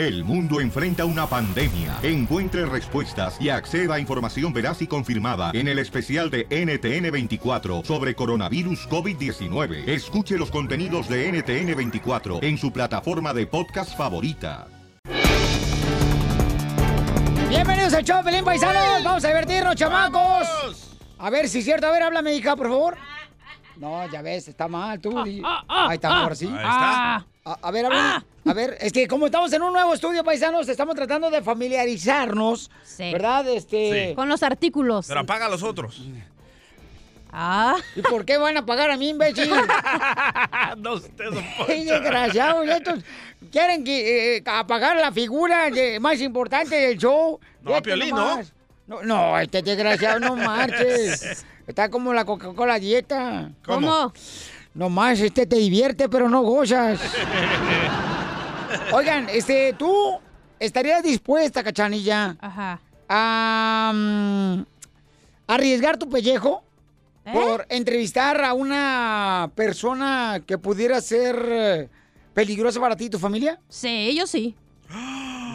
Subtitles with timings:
[0.00, 1.98] El mundo enfrenta una pandemia.
[2.02, 8.14] Encuentre respuestas y acceda a información veraz y confirmada en el especial de NTN24 sobre
[8.14, 9.86] coronavirus COVID-19.
[9.86, 14.68] Escuche los contenidos de NTN24 en su plataforma de podcast favorita.
[17.50, 19.04] Bienvenidos al show, Pelín Paisanos.
[19.04, 20.96] Vamos a divertirnos, chamacos.
[21.18, 21.88] A ver si es cierto.
[21.88, 22.96] A ver, háblame, hija, por favor.
[23.76, 25.18] No, ya ves, está mal tú.
[25.18, 25.42] Ahí
[25.92, 26.46] está, ahora sí.
[26.46, 27.26] Ahí está.
[27.44, 27.86] A, a ver.
[27.86, 32.70] A ver, es que como estamos en un nuevo estudio, paisanos, estamos tratando de familiarizarnos,
[32.98, 33.46] ¿verdad?
[33.48, 34.08] Este...
[34.08, 34.14] Sí.
[34.14, 35.06] Con los artículos.
[35.08, 36.00] Pero apaga a los otros.
[37.32, 37.76] Ah.
[37.94, 39.50] ¿Y por qué van a pagar a mí, imbécil?
[40.78, 42.66] no, usted don ¡Qué desgraciados!
[42.66, 43.04] Estos
[43.52, 47.38] quieren que, eh, apagar la figura de- más importante del show.
[47.62, 48.40] No, Fíjate Piolín, no.
[49.04, 51.44] No, este desgraciado no marches.
[51.66, 53.50] Está como la Coca-Cola dieta.
[53.64, 54.12] ¿Cómo?
[54.74, 57.00] Más, este te divierte, pero no gozas.
[58.92, 60.18] Oigan, este, ¿tú
[60.58, 62.80] estarías dispuesta, cachanilla, Ajá.
[63.08, 64.62] a mm,
[65.48, 66.62] arriesgar tu pellejo
[67.24, 67.32] ¿Eh?
[67.32, 71.88] por entrevistar a una persona que pudiera ser eh,
[72.32, 73.58] peligrosa para ti y tu familia?
[73.68, 74.54] Sí, yo sí.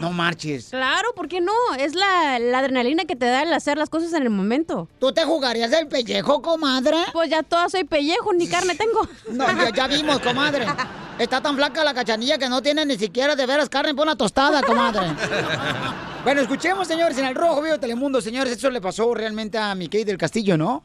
[0.00, 0.68] No marches.
[0.70, 1.52] Claro, ¿por qué no?
[1.78, 4.88] Es la, la adrenalina que te da el hacer las cosas en el momento.
[4.98, 6.98] ¿Tú te jugarías el pellejo, comadre?
[7.12, 9.08] Pues ya toda soy pellejo, ni carne tengo.
[9.30, 10.66] No, ya, ya vimos, comadre.
[11.18, 14.16] Está tan flaca la cachanilla que no tiene ni siquiera de veras carne para una
[14.16, 15.06] tostada, comadre.
[16.24, 19.74] Bueno, escuchemos, señores, en el Rojo Vivo de Telemundo, señores, eso le pasó realmente a
[19.74, 20.82] Mickey del Castillo, ¿no?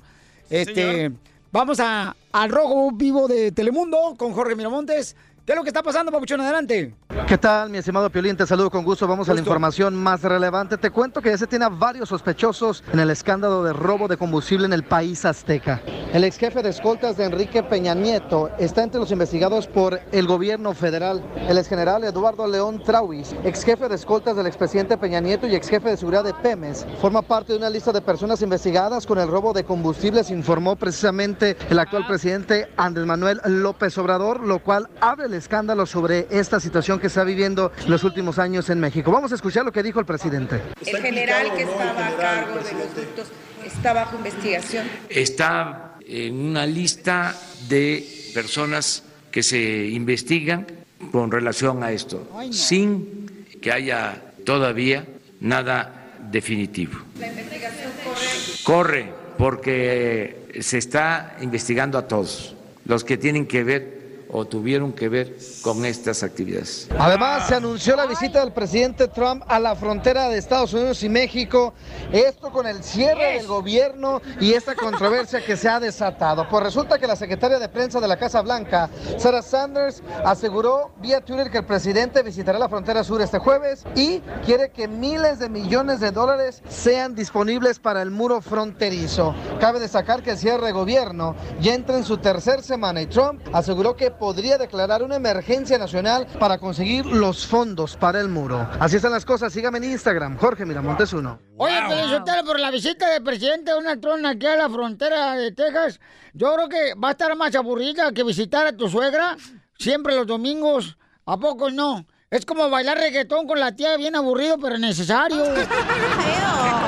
[0.50, 1.12] Este,
[1.52, 5.16] vamos a, al Rojo Vivo de Telemundo con Jorge Miramontes.
[5.44, 6.39] ¿Qué es lo que está pasando, Papuchón?
[6.39, 6.94] Adelante.
[7.28, 8.38] ¿Qué tal, mi estimado Piolín?
[8.38, 9.08] Te saludo con gusto.
[9.08, 10.78] Vamos a la información más relevante.
[10.78, 14.17] Te cuento que ya se tiene a varios sospechosos en el escándalo de robo de
[14.17, 15.81] combustible en el país azteca.
[16.14, 20.28] El ex jefe de escoltas de Enrique Peña Nieto está entre los investigados por el
[20.28, 21.23] gobierno federal.
[21.47, 25.56] El ex general Eduardo León Trauis, ex jefe de escoltas del expresidente Peña Nieto y
[25.56, 29.19] ex jefe de seguridad de Pemes, forma parte de una lista de personas investigadas con
[29.19, 34.90] el robo de combustibles, informó precisamente el actual presidente Andrés Manuel López Obrador, lo cual
[35.00, 39.12] abre el escándalo sobre esta situación que está viviendo los últimos años en México.
[39.12, 40.62] Vamos a escuchar lo que dijo el presidente.
[40.86, 43.28] El general que estaba a cargo de los ductos
[43.66, 44.88] está bajo investigación.
[45.09, 47.36] está en una lista
[47.69, 50.68] de personas que se investigan
[51.12, 55.06] con relación a esto, sin que haya todavía
[55.40, 57.00] nada definitivo.
[57.19, 58.63] La investigación corre.
[58.63, 62.56] Corre porque se está investigando a todos
[62.86, 64.00] los que tienen que ver
[64.31, 66.88] o tuvieron que ver con estas actividades.
[66.97, 71.09] Además, se anunció la visita del presidente Trump a la frontera de Estados Unidos y
[71.09, 71.74] México.
[72.12, 76.47] Esto con el cierre del gobierno y esta controversia que se ha desatado.
[76.50, 81.22] Pues resulta que la secretaria de prensa de la Casa Blanca, Sarah Sanders, aseguró vía
[81.22, 85.50] Twitter que el presidente visitará la frontera sur este jueves y quiere que miles de
[85.50, 89.36] millones de dólares sean disponibles para el muro fronterizo.
[89.59, 93.42] Cabe destacar que el cierre de gobierno ya entra en su tercer semana y Trump
[93.53, 98.70] aseguró que podría declarar una emergencia nacional para conseguir los fondos para el muro.
[98.80, 99.52] Así están las cosas.
[99.52, 101.40] Sígame en Instagram, Jorge Miramontes 1.
[101.58, 106.00] Oye, Pelizotelo, por la visita del presidente Donald Trump aquí a la frontera de Texas,
[106.34, 109.38] yo creo que va a estar más aburrida que visitar a tu suegra
[109.80, 111.00] siempre los domingos.
[111.26, 112.06] ¿A poco no?
[112.30, 115.44] Es como bailar reggaetón con la tía, bien aburrido, pero necesario.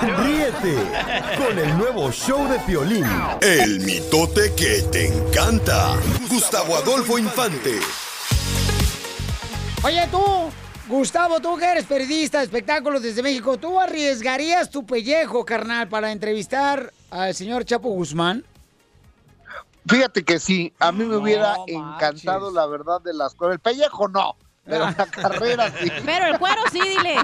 [0.00, 0.76] Ríete
[1.36, 3.04] con el nuevo show de Piolín.
[3.40, 5.96] El mitote que te encanta.
[6.30, 7.80] Gustavo Adolfo Infante.
[9.82, 10.22] Oye, tú,
[10.88, 16.12] Gustavo, tú que eres periodista de espectáculos desde México, ¿tú arriesgarías tu pellejo, carnal, para
[16.12, 18.44] entrevistar al señor Chapo Guzmán?
[19.88, 23.54] Fíjate que sí, a mí me hubiera No encantado la verdad de las cosas.
[23.54, 24.36] El pellejo no,
[24.68, 25.90] pero la carrera sí.
[26.04, 27.16] Pero el cuero sí, dile.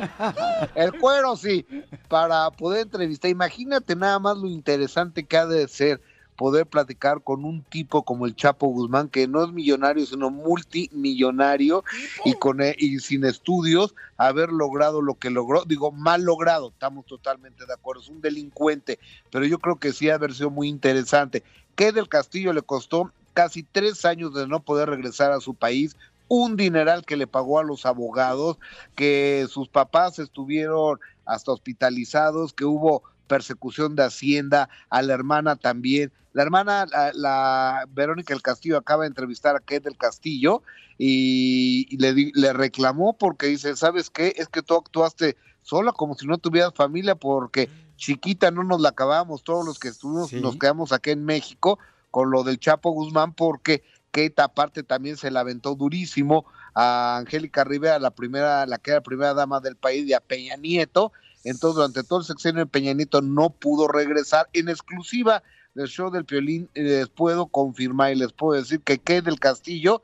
[0.74, 1.66] El cuero sí,
[2.08, 3.30] para poder entrevistar.
[3.30, 6.00] Imagínate nada más lo interesante que ha de ser
[6.36, 11.84] poder platicar con un tipo como el Chapo Guzmán, que no es millonario, sino multimillonario
[12.24, 15.64] y, con, y sin estudios, haber logrado lo que logró.
[15.64, 18.98] Digo, mal logrado, estamos totalmente de acuerdo, es un delincuente,
[19.30, 21.42] pero yo creo que sí ha haber sido muy interesante.
[21.76, 25.96] Que del Castillo le costó casi tres años de no poder regresar a su país,
[26.28, 28.58] un dineral que le pagó a los abogados,
[28.94, 36.12] que sus papás estuvieron hasta hospitalizados, que hubo persecución de Hacienda, a la hermana también.
[36.32, 40.62] La hermana, la, la Verónica del Castillo, acaba de entrevistar a Kate del Castillo
[40.98, 44.34] y, y le, di- le reclamó porque dice, ¿sabes qué?
[44.36, 48.90] Es que tú actuaste sola como si no tuvieras familia porque chiquita no nos la
[48.90, 51.78] acabamos, todos los que estuvimos nos quedamos aquí en México
[52.10, 53.82] con lo del Chapo Guzmán porque
[54.14, 59.00] Kate aparte también se la aventó durísimo a Angélica Rivera, la primera, la que era
[59.00, 61.12] primera dama del país, y a Peña Nieto.
[61.42, 64.48] Entonces, durante todo el sexenio Peña Nieto no pudo regresar.
[64.52, 65.42] En exclusiva
[65.74, 69.40] del show del Piolín, eh, les puedo confirmar y les puedo decir que Kate del
[69.40, 70.02] Castillo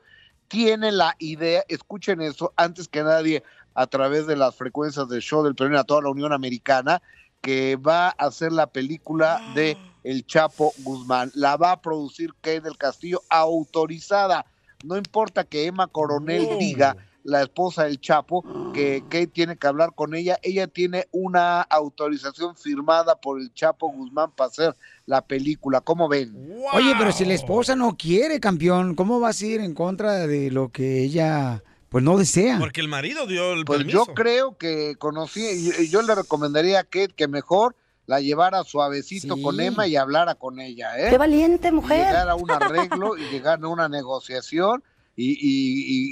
[0.49, 3.43] tiene la idea, escuchen eso, antes que nadie,
[3.75, 7.01] a través de las frecuencias del show del Piolín a toda la Unión Americana,
[7.41, 11.31] que va a hacer la película de El Chapo Guzmán.
[11.35, 14.45] La va a producir Kate del Castillo autorizada.
[14.83, 16.57] No importa que Emma Coronel Oh.
[16.57, 18.43] diga, la esposa del Chapo,
[18.73, 20.39] que Kate tiene que hablar con ella.
[20.41, 25.81] Ella tiene una autorización firmada por el Chapo Guzmán para hacer la película.
[25.81, 26.33] ¿Cómo ven?
[26.73, 30.49] Oye, pero si la esposa no quiere, campeón, ¿cómo vas a ir en contra de
[30.49, 32.57] lo que ella, pues, no desea?
[32.57, 34.05] Porque el marido dio el Pues permiso.
[34.07, 37.75] yo creo que conocí, yo, yo le recomendaría a Kate que mejor
[38.07, 39.41] la llevara suavecito Sí.
[39.41, 41.09] con Emma y hablara con ella, ¿eh?
[41.09, 42.07] Qué valiente, Y mujer.
[42.07, 44.83] llegar a un arreglo y llegar a una negociación
[45.15, 45.35] y, y-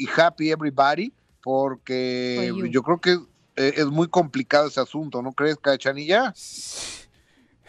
[0.02, 1.12] y- y happy everybody,
[1.42, 3.14] porque yo creo que
[3.56, 6.34] eh, es muy complicado ese asunto, ¿no crees, Cachanilla?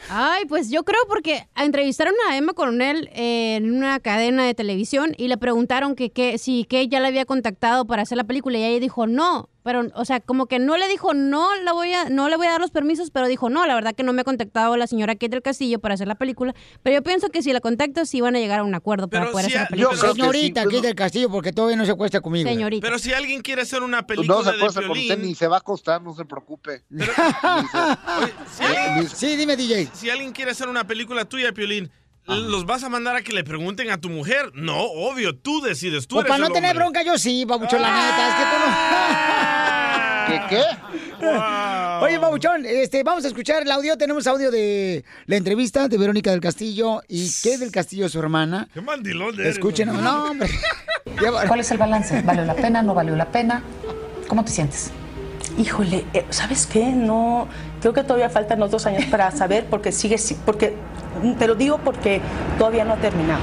[0.09, 5.13] Ay, pues yo creo porque entrevistaron a Emma Coronel eh, en una cadena de televisión
[5.17, 8.59] y le preguntaron que, que si que ella la había contactado para hacer la película
[8.59, 11.93] y ella dijo no, pero o sea, como que no le dijo no, la voy
[11.93, 14.13] a no le voy a dar los permisos, pero dijo no, la verdad que no
[14.13, 17.29] me ha contactado la señora Kate del Castillo para hacer la película, pero yo pienso
[17.31, 19.53] que si la contacto sí van a llegar a un acuerdo para Pero poder si
[19.53, 19.95] hacer la película.
[19.95, 22.49] yo creo que Señorita, sí, aquí del castillo, porque todavía no se acuesta conmigo.
[22.49, 22.87] Señorita.
[22.87, 25.47] Pero si alguien quiere hacer una Pues película no se acuesta con usted ni se
[25.47, 26.85] va a acostar, no se preocupe.
[26.91, 29.89] Oye, si, alguien, Sí, dime, DJ.
[29.93, 31.91] si alguien quiere hacer una película tuya, Piolín,
[32.37, 34.51] ¿los vas a mandar a que le pregunten a tu mujer?
[34.55, 36.85] No, obvio, tú decides, tú Pues eres para no el tener hombre.
[36.85, 39.91] bronca, yo sí, babuchón, la neta, es que tú no...
[40.27, 40.63] ¿Qué qué?
[41.27, 42.05] Wow.
[42.05, 43.97] Oye, babuchón, este, vamos a escuchar el audio.
[43.97, 48.69] Tenemos audio de la entrevista de Verónica del Castillo y qué del Castillo, su hermana.
[48.73, 50.01] Qué mandilón eres, Escuchen, ¿no?
[50.01, 50.49] no, hombre.
[51.49, 52.23] ¿Cuál es el balance?
[52.23, 52.81] ¿Valió la pena?
[52.83, 53.63] ¿No valió la pena?
[54.29, 54.93] ¿Cómo te sientes?
[55.61, 56.87] Híjole, eh, ¿sabes qué?
[56.87, 57.47] No,
[57.83, 60.75] creo que todavía faltan otros años para saber porque sigue, si- porque,
[61.39, 62.23] te lo digo porque
[62.57, 63.41] todavía no ha terminado.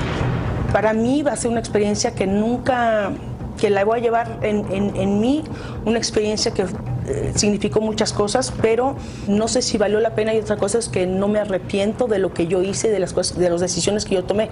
[0.74, 3.12] Para mí va a ser una experiencia que nunca,
[3.59, 5.44] que la voy a llevar en, en- en mí,
[5.86, 6.65] una experiencia que
[7.09, 8.95] eh, significó muchas cosas, pero
[9.27, 12.19] no sé si valió la pena y otra cosa es que no me arrepiento de
[12.19, 14.50] lo que yo hice, de las cosas, de las decisiones que yo tomé,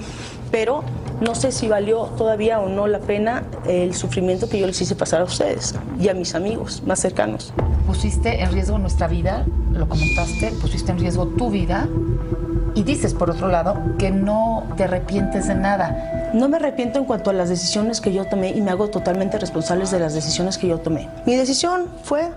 [0.51, 0.83] pero
[1.21, 4.95] no sé si valió todavía o no la pena el sufrimiento que yo les hice
[4.95, 7.53] pasar a ustedes y a mis amigos más cercanos.
[7.85, 11.87] Pusiste en riesgo nuestra vida, lo comentaste, pusiste en riesgo tu vida
[12.75, 16.31] y dices, por otro lado, que no te arrepientes de nada.
[16.33, 19.39] No me arrepiento en cuanto a las decisiones que yo tomé y me hago totalmente
[19.39, 21.09] responsables de las decisiones que yo tomé.
[21.25, 22.31] Mi decisión fue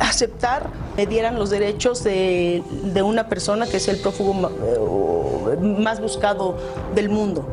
[0.00, 6.00] aceptar me dieran los derechos de, de una persona que es el prófugo eh, más
[6.00, 6.56] buscado
[6.94, 7.44] del mundo.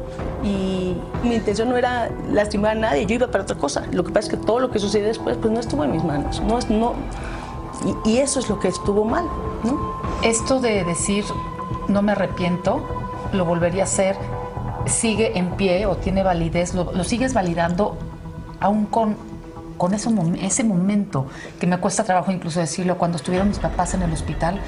[0.44, 3.84] Y mi intención no era lastimar a nadie, yo iba para otra cosa.
[3.92, 6.04] Lo que pasa es que todo lo que sucedió después pues no estuvo en mis
[6.04, 6.42] manos.
[6.42, 6.94] No, no,
[8.06, 9.26] y, y eso es lo que estuvo mal.
[9.64, 10.00] ¿no?
[10.24, 11.26] Esto de decir,
[11.92, 12.86] no me arrepiento,
[13.34, 14.16] lo volvería a hacer,
[14.86, 17.98] sigue en pie o tiene validez, lo, sigues validando
[18.60, 19.16] aún con,
[19.78, 20.10] con ese,
[20.42, 21.28] ese momento,
[21.60, 24.60] que me cuesta trabajo incluso decirlo, cuando estuvieron mis papás en el hospital,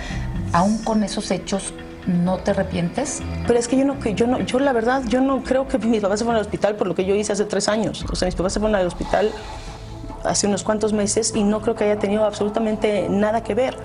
[0.51, 1.73] aún con esos hechos,
[2.07, 3.21] ¿no te arrepientes?
[3.47, 6.01] Pero es que yo no, yo no, yo la verdad, yo no creo que mis
[6.01, 8.05] papás se fueron al hospital por lo que yo hice hace tres años.
[8.11, 9.31] O sea, mis papás se fueron al hospital
[10.23, 13.77] hace unos cuantos meses y no creo que haya tenido absolutamente nada que ver.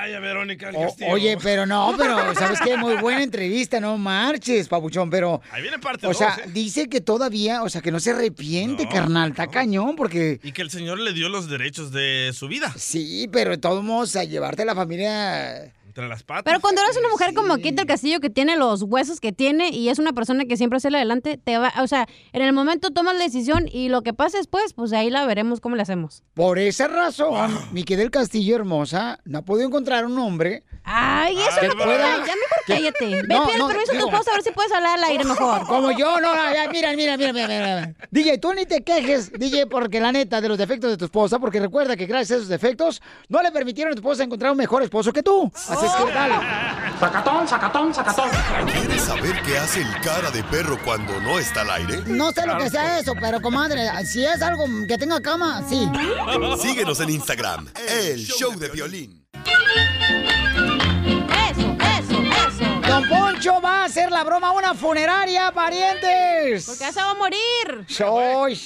[0.00, 2.76] Vaya, Verónica del O- oye, pero no, pero ¿sabes qué?
[2.76, 5.42] Muy buena entrevista, no marches, papuchón, pero...
[5.50, 6.48] Ahí viene parte O dos, sea, ¿eh?
[6.52, 10.38] dice que todavía, o sea, que no se arrepiente, No, carnal, está cañón, porque...
[10.44, 12.72] Y que el señor le dio los derechos de su vida.
[12.76, 15.72] Sí, pero de todos modos, a llevarte a la familia...
[15.98, 16.44] Entre las patas.
[16.44, 19.70] Pero cuando eres una mujer como Kate del Castillo que tiene los huesos que tiene
[19.70, 22.92] y es una persona que siempre sale adelante, te va, o sea, en el momento
[22.92, 26.22] tomas la decisión y lo que pase después, pues ahí la veremos cómo le hacemos.
[26.34, 30.62] Por esa razón, mi querida del Castillo hermosa no ha podido encontrar un hombre...
[30.90, 33.06] Ay, eso que no te pueda- Ya mejor que- cállate.
[33.22, 34.98] Ve, No, pide el no, permiso a tu digo- esposa a ver si puedes hablar
[34.98, 35.66] al aire mejor.
[35.66, 37.94] Como yo, no, no, ya, mira, mira, mira, mira, mira.
[38.10, 41.38] DJ, tú ni te quejes, DJ, porque la neta de los defectos de tu esposa,
[41.40, 44.58] porque recuerda que gracias a esos defectos no le permitieron a tu esposa encontrar un
[44.58, 45.50] mejor esposo que tú.
[45.68, 46.34] Así es que dale.
[46.98, 48.30] Sacatón, sacatón, sacatón.
[48.66, 52.02] ¿Quieres saber qué hace el cara de perro cuando no está al aire?
[52.06, 55.88] No sé lo que sea eso, pero comadre, si es algo que tenga cama, sí.
[56.60, 59.24] Síguenos en Instagram, el show de violín.
[61.50, 62.64] Eso, eso, eso.
[62.88, 66.66] Don Poncho va a hacer la broma a una funeraria, parientes.
[66.66, 67.84] Porque ya se va a morir.
[67.86, 68.60] Soy.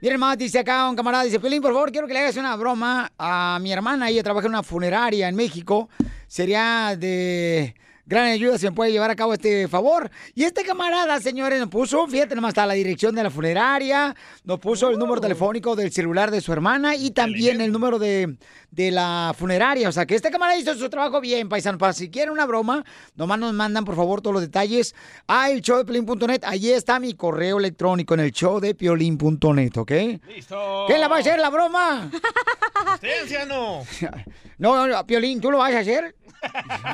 [0.00, 2.54] Miren más, dice acá un camarada, dice, Pelín, por favor, quiero que le hagas una
[2.56, 4.08] broma a mi hermana.
[4.10, 5.88] Ella trabaja en una funeraria en México.
[6.26, 7.74] Sería de
[8.06, 10.10] gran ayuda si me puede llevar a cabo este favor.
[10.34, 14.14] Y este camarada, señores, nos puso, fíjate nomás, está la dirección de la funeraria,
[14.44, 18.36] nos puso el número telefónico del celular de su hermana y también el número de,
[18.70, 19.88] de la funeraria.
[19.88, 21.78] O sea, que este camarada hizo su trabajo bien, paisano.
[21.78, 22.84] Para si quieren una broma,
[23.16, 24.94] nomás nos mandan, por favor, todos los detalles
[25.26, 26.42] a el showdepiolín.net.
[26.44, 29.92] Allí está mi correo electrónico en el showdepiolín.net, ¿ok?
[30.28, 30.84] Listo.
[30.86, 32.08] ¿Quién la va a hacer la broma?
[32.94, 33.82] Usted, anciano.
[34.58, 36.14] No, no, Piolín, ¿tú lo vas a hacer?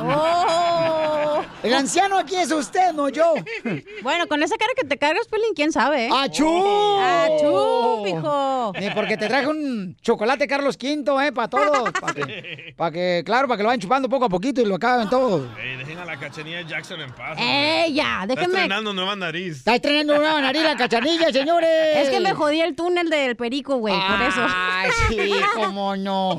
[0.00, 1.42] Oh.
[1.62, 3.35] El anciano aquí es usted, no yo.
[4.02, 6.11] Bueno, con esa cara que te cargas, Pelín, quién sabe, ¿eh?
[6.12, 6.99] ¡Achú!
[6.99, 8.73] ¡Achú, pijo!
[8.81, 11.33] Ni porque te traje un chocolate Carlos V, ¿eh?
[11.33, 11.90] Para todos.
[11.92, 14.76] Para que, pa' que, claro, para que lo vayan chupando poco a poquito y lo
[14.76, 15.49] acaben todo.
[15.57, 17.38] Ey, dejen a la cachanilla Jackson en paz.
[17.40, 18.23] ¡Eh, ya!
[18.23, 18.54] Está Déjenme...
[18.54, 19.59] estrenando nueva nariz.
[19.59, 21.97] Está estrenando una nariz la cachanilla, señores.
[21.97, 24.40] Es que me jodí el túnel del perico, güey, por eso.
[24.49, 26.38] Ay, sí, cómo no.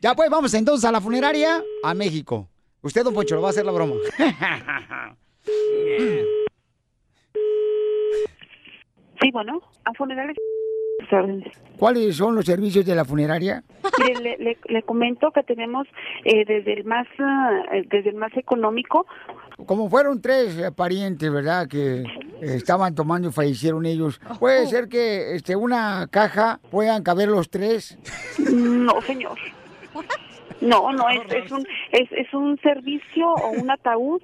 [0.00, 2.48] Ya pues, vamos entonces a la funeraria a México.
[2.82, 3.96] Usted, don Poncho, lo va a hacer la broma.
[9.20, 10.36] Sí, bueno, a funerales.
[11.78, 13.62] ¿Cuáles son los servicios de la funeraria?
[13.98, 15.86] Mire, le, le, le comento que tenemos
[16.24, 19.06] eh, desde el más ah, desde el más económico
[19.66, 21.68] Como fueron tres eh, parientes, ¿verdad?
[21.68, 22.04] Que eh,
[22.40, 24.20] estaban tomando y fallecieron ellos.
[24.40, 27.98] ¿Puede ser que este, una caja puedan caber los tres?
[28.38, 29.38] No, señor.
[30.62, 34.22] No, no, es, es un es, es un servicio o un ataúd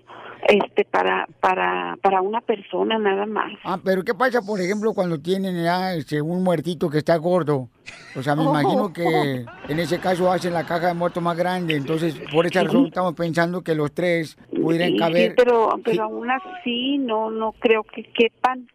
[0.49, 3.51] este para para para una persona nada más.
[3.65, 7.69] Ah, pero ¿qué pasa, por ejemplo, cuando tienen ya este, un muertito que está gordo?
[8.17, 8.51] O sea, me Oh.
[8.51, 11.75] imagino que en ese caso hacen la caja de muerto más grande.
[11.77, 15.35] Entonces, por esa razón estamos pensando que los tres pudieran Sí, sí, caber.
[15.37, 15.99] pero pero Sí.
[16.01, 18.69] aún así no no creo que quepan.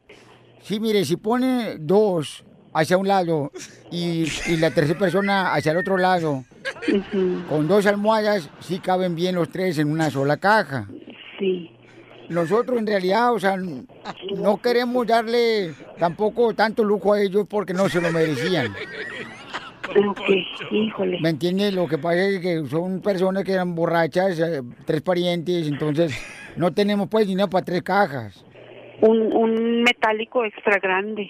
[0.60, 2.44] Sí, mire, si pone dos
[2.74, 3.52] hacia un lado
[3.92, 6.44] y, y la tercera persona hacia el otro lado,
[7.50, 10.88] con dos almohadas, sí caben bien los tres en una sola caja.
[11.40, 11.70] Sí.
[12.30, 17.90] Nosotros en realidad, o sea, no queremos darle tampoco tanto lujo a ellos porque no
[17.90, 18.74] se lo merecían.
[20.08, 20.22] Ok,
[20.72, 21.20] híjole.
[21.22, 21.74] ¿Me entiendes?
[21.74, 26.14] Lo que pasa es que son personas que eran borrachas, eh, tres parientes, entonces
[26.56, 28.46] no tenemos pues dinero para tres cajas.
[29.06, 31.30] Un, un metálico extra grande.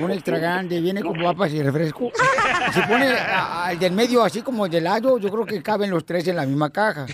[0.00, 2.10] Un extra grande, viene con papas y refresco.
[2.72, 6.26] Se pone al del medio así como de lado, yo creo que caben los tres
[6.28, 7.06] en la misma caja.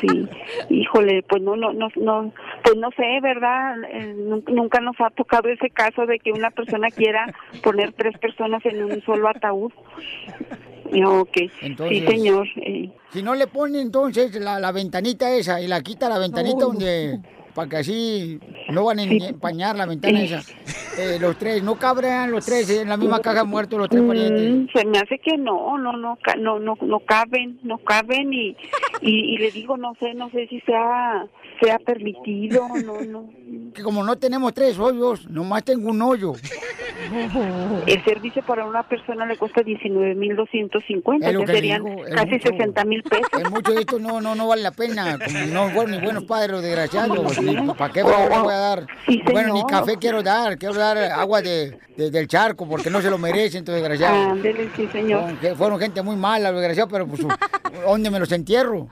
[0.00, 0.28] Sí,
[0.70, 2.32] híjole, pues no, no, no, no,
[2.64, 3.76] pues no sé, ¿verdad?
[3.92, 7.32] Eh, nun- nunca nos ha tocado ese caso de que una persona quiera
[7.62, 9.72] poner tres personas en un solo ataúd.
[11.04, 12.46] Ok, Entonces- sí, señor.
[12.56, 16.64] eh, Si no le pone entonces la, la ventanita esa y la quita la ventanita
[16.64, 17.18] donde
[17.58, 18.38] para que así
[18.70, 20.42] no van a empañar la ventana esa.
[20.98, 24.50] Eh, los tres, no cabrían los tres en la misma caja muertos los tres parientes.
[24.50, 28.56] mm, se me hace que no, no, no, no, no, no caben, no caben y,
[29.00, 31.24] y, y le digo, no sé, no sé si sea,
[31.60, 33.30] sea permitido, no, no.
[33.74, 36.32] Que como no tenemos tres hoyos, nomás tengo un hoyo.
[37.86, 42.32] El servicio para una persona le cuesta 19.250, Es lo ya que serían digo, casi
[42.32, 42.48] mucho.
[42.48, 43.28] 60 mil pesos.
[43.40, 45.18] Es mucho de esto no, no, no vale la pena.
[45.18, 47.18] Como no fueron ni buenos padres los desgraciados.
[47.78, 48.86] ¿Para qué le voy a dar?
[49.32, 50.58] bueno, ni café quiero dar.
[50.58, 54.32] Quiero dar agua de, de- del charco porque no se lo merecen, estos desgraciados.
[54.32, 55.36] Ándele, sí, señor.
[55.38, 57.20] Fueron, fueron gente muy mala, los desgraciados, pero pues,
[57.86, 58.88] ¿dónde me los entierro?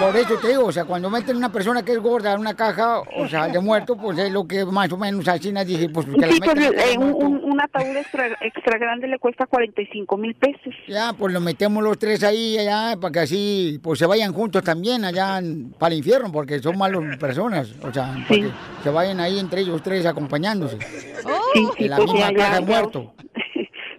[0.00, 2.54] Por eso te digo, o sea, cuando meten una persona que es gorda en una
[2.54, 6.06] caja, o sea, de muerto, pues es lo que más o menos así dije, pues
[6.06, 9.46] que la Sí, pues, la caja eh, un, un- ataúd extra, extra grande le cuesta
[9.46, 10.72] 45 mil pesos.
[10.86, 14.62] Ya, pues lo metemos los tres ahí, allá, para que así, pues se vayan juntos
[14.62, 18.50] también allá en- para el infierno, porque son malas personas, o sea, para que
[18.82, 20.78] se vayan ahí entre ellos tres acompañándose.
[20.78, 22.60] Sí, sí, en la pues, misma caja ya.
[22.60, 23.12] muerto.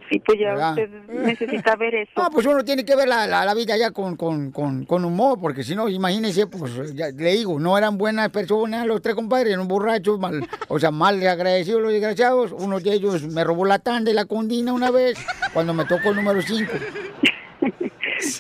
[0.10, 0.70] Sí, pues ya ¿Verdad?
[0.72, 0.90] usted
[1.24, 2.12] necesita ver eso.
[2.16, 5.06] Ah, pues uno tiene que ver la, la- la vida ya con, con, con, con
[5.06, 9.14] humor, porque si no, imagínese, pues ya le digo, no eran buenas personas los tres
[9.16, 12.52] compadres, eran borrachos, mal, o sea, mal agradecidos los desgraciados.
[12.54, 15.18] Uno de ellos me robó la tanda y la condina una vez,
[15.54, 16.72] cuando me tocó el número 5.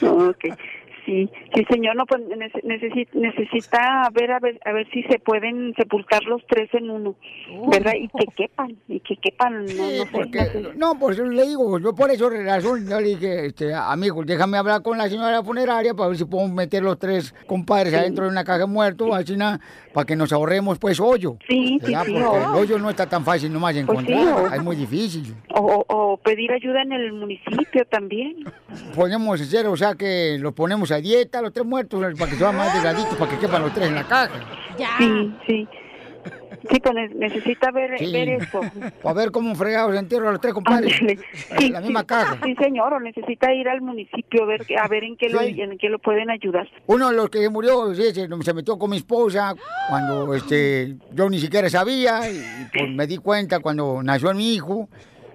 [0.03, 0.45] Ok,
[1.09, 5.19] sí, sí, señor, no, pues nece- necesi- necesita ver a ver a ver si se
[5.19, 7.15] pueden sepultar los tres en uno,
[7.71, 7.93] ¿verdad?
[7.95, 10.77] Y que quepan, y que quepan, no, no sé, no sé.
[10.77, 14.57] No, por eso le digo, yo por eso razón, yo le dije, este, amigo, déjame
[14.57, 18.29] hablar con la señora funeraria para ver si podemos meter los tres compadres adentro de
[18.31, 19.59] una caja de muertos, así nada,
[19.93, 21.37] para que nos ahorremos pues hoyo.
[21.47, 22.05] Sí, sí, ¿verdad?
[22.05, 22.37] sí, Porque oh.
[22.37, 24.55] el hoyo no está tan fácil nomás de Pues sí, encontrar, oh.
[24.55, 25.35] es muy difícil.
[25.55, 28.43] O, o- pedir ayuda en el municipio también.
[28.93, 32.55] Podemos hacer, o sea, que los ponemos a dieta, los tres muertos, para que sean
[32.57, 34.31] más delgaditos, para que quepan los tres en la caja.
[34.97, 35.67] Sí, sí.
[36.69, 38.11] Sí, pues ne- necesita ver, Sí.
[38.11, 38.59] ver esto.
[39.03, 40.93] A ver cómo fregados entierro a los tres compadres.
[40.97, 42.37] Sí, en la misma sí, casa.
[42.43, 45.61] Sí, señor, o necesita ir al municipio a ver, a ver en qué, lo, Sí.
[45.61, 46.67] en qué lo pueden ayudar.
[46.87, 49.55] Uno de los que murió sí, se, se metió con mi esposa
[49.89, 52.41] cuando este, yo ni siquiera sabía y
[52.73, 54.89] pues me di cuenta cuando nació mi hijo,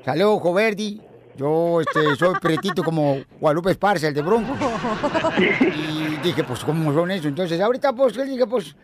[0.04, 0.98] salió ojo verde.
[1.36, 4.54] Yo este, soy pretito como Guadalupe Esparza, el de Bronco.
[5.38, 7.28] Y dije, pues, ¿cómo son eso?
[7.28, 8.76] Entonces, ahorita, pues, le dije, pues,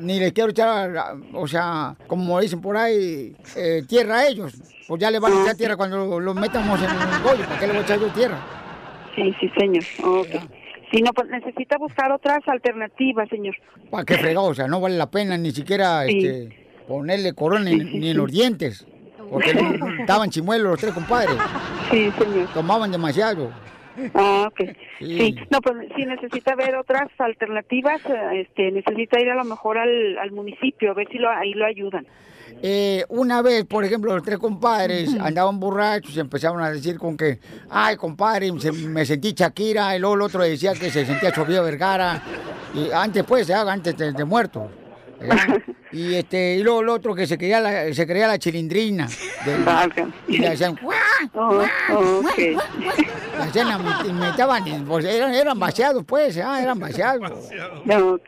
[0.00, 0.90] ni les quiero echar,
[1.34, 4.54] o sea, como dicen por ahí, eh, tierra a ellos.
[4.86, 7.44] Pues ya le van a echar tierra cuando los metamos en el bollo.
[7.46, 8.38] ¿Para qué le voy a echar yo tierra?
[9.14, 9.84] Sí, sí, señor.
[10.02, 10.28] Ok.
[10.90, 13.54] Si no, pues necesita buscar otras alternativas, señor.
[13.90, 14.46] ¿Para qué fregado?
[14.46, 16.16] O sea, no vale la pena ni siquiera Sí.
[16.18, 18.86] este, ponerle corona ni, ni en los dientes.
[19.30, 19.50] Porque
[20.00, 21.34] estaban chimuelos los tres compadres.
[21.90, 22.48] Sí, señor.
[22.54, 23.50] Tomaban demasiado.
[24.14, 24.60] Ah, ok.
[25.00, 25.18] Sí.
[25.18, 25.36] Sí.
[25.50, 30.18] No, pues si necesita ver otras alternativas, eh, este, necesita ir a lo mejor al,
[30.18, 32.06] al municipio a ver si lo, ahí lo ayudan.
[32.62, 37.16] Eh, una vez, por ejemplo, los tres compadres andaban borrachos y empezaron a decir con
[37.16, 37.38] que,
[37.70, 41.60] ay, compadre, se- me sentí Shakira, y luego el otro decía que se sentía Sofía
[41.60, 42.22] Vergara,
[42.74, 44.70] y antes pues, antes de, de muerto.
[45.90, 49.08] Y este, y luego el otro que se creía la, se creía la chilindrina.
[49.44, 50.94] del- y le hacían, ¡guau!
[51.90, 52.22] Oh.
[52.36, 52.56] Le
[53.42, 53.68] hacían
[54.06, 57.50] imitaban, pues eran, eran vaciados, pues, ah, eran vaciados.
[57.84, 58.18] No.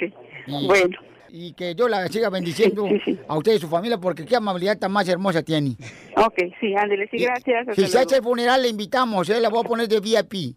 [0.47, 0.97] Y, Bueno.
[1.33, 2.89] Y que yo la siga bendiciendo
[3.29, 5.77] a usted y su familia, porque qué amabilidad tan más hermosa tiene.
[6.17, 7.69] Ok, sí, ándele, sí, gracias.
[7.77, 9.41] Si se hace el funeral, le invitamos, ¿eh?
[9.41, 10.35] La voy a poner de VIP.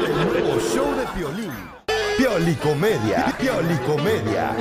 [2.30, 3.34] Piolicomedia.
[3.40, 4.54] Piolicomedia.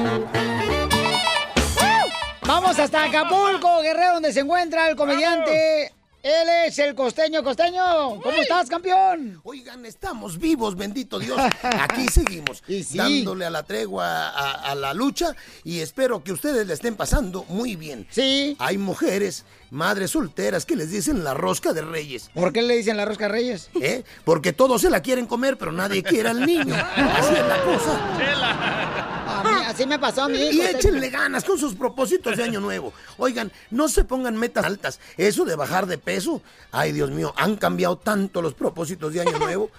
[2.41, 5.91] Vamos hasta Acapulco, Guerrero, donde se encuentra el comediante.
[6.21, 7.43] Él es el costeño.
[7.43, 9.39] Costeño, ¿cómo estás, campeón?
[9.43, 11.39] Oigan, estamos vivos, bendito Dios.
[11.63, 12.61] Aquí seguimos,
[12.93, 15.33] dándole a la tregua a, a la lucha
[15.63, 18.05] y espero que ustedes le estén pasando muy bien.
[18.09, 18.57] Sí.
[18.59, 22.29] Hay mujeres, madres solteras, que les dicen la rosca de reyes.
[22.33, 23.69] ¿Por qué le dicen la rosca de reyes?
[23.81, 24.03] ¿Eh?
[24.25, 26.75] Porque todos se la quieren comer, pero nadie quiere al niño.
[26.95, 29.18] Así es la cosa.
[29.39, 30.37] A mí- así me pasó a mí.
[30.37, 32.93] Y échenle ganas con sus propósitos de año nuevo.
[33.17, 34.99] Oigan, no se pongan metas altas.
[35.17, 36.41] Eso de bajar de peso,
[36.71, 39.69] ay Dios mío, han cambiado tanto los propósitos de año nuevo.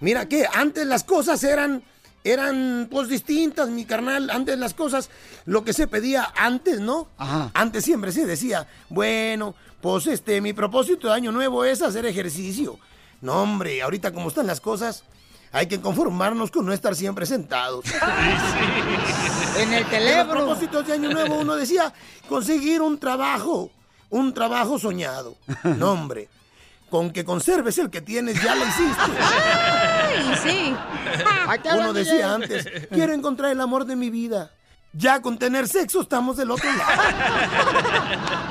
[0.00, 1.82] Mira que antes las cosas eran
[2.22, 4.28] eran pues distintas, mi carnal.
[4.30, 5.08] Antes las cosas,
[5.46, 7.08] lo que se pedía antes, ¿no?
[7.54, 12.78] Antes siempre se decía, bueno, pues este, mi propósito de año nuevo es hacer ejercicio.
[13.22, 15.04] No, hombre, ahorita como están las cosas,
[15.52, 17.84] hay que conformarnos con no estar siempre sentados.
[19.58, 20.34] En el En teléfono.
[20.34, 21.92] los propósitos de Año Nuevo uno decía
[22.28, 23.70] conseguir un trabajo,
[24.08, 25.34] un trabajo soñado.
[25.64, 26.28] No, hombre,
[26.88, 29.02] con que conserves el que tienes ya lo hiciste.
[29.20, 30.76] Ay, sí.
[31.78, 34.52] Uno decía antes, quiero encontrar el amor de mi vida.
[34.92, 36.86] Ya con tener sexo estamos del otro lado.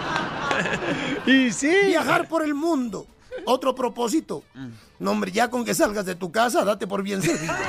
[1.26, 1.74] Y sí.
[1.88, 3.08] Viajar por el mundo.
[3.46, 4.44] Otro propósito.
[5.00, 7.54] No, hombre, ya con que salgas de tu casa, date por bien servido.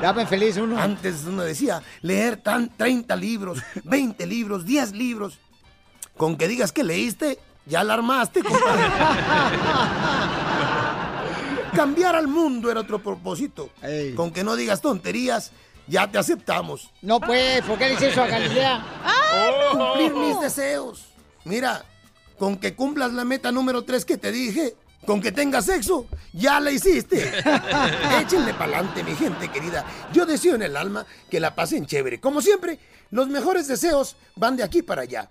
[0.00, 0.78] Dame feliz uno.
[0.78, 5.38] Antes uno decía, leer tan 30 libros, 20 libros, 10 libros.
[6.16, 8.84] Con que digas que leíste, ya la armaste, compadre.
[11.74, 13.70] Cambiar al mundo era otro propósito.
[14.14, 15.52] Con que no digas tonterías,
[15.86, 16.90] ya te aceptamos.
[17.02, 18.84] No, pues, ¿por qué le hice eso a Galilea?
[19.72, 21.06] Cumplir mis deseos.
[21.44, 21.84] Mira,
[22.38, 24.74] con que cumplas la meta número 3 que te dije,
[25.06, 27.32] con que tengas sexo, ya la hiciste.
[28.20, 29.84] Échenle pa'lante, mi gente querida.
[30.12, 32.20] Yo deseo en el alma que la pasen chévere.
[32.20, 32.78] Como siempre,
[33.10, 35.30] los mejores deseos van de aquí para allá.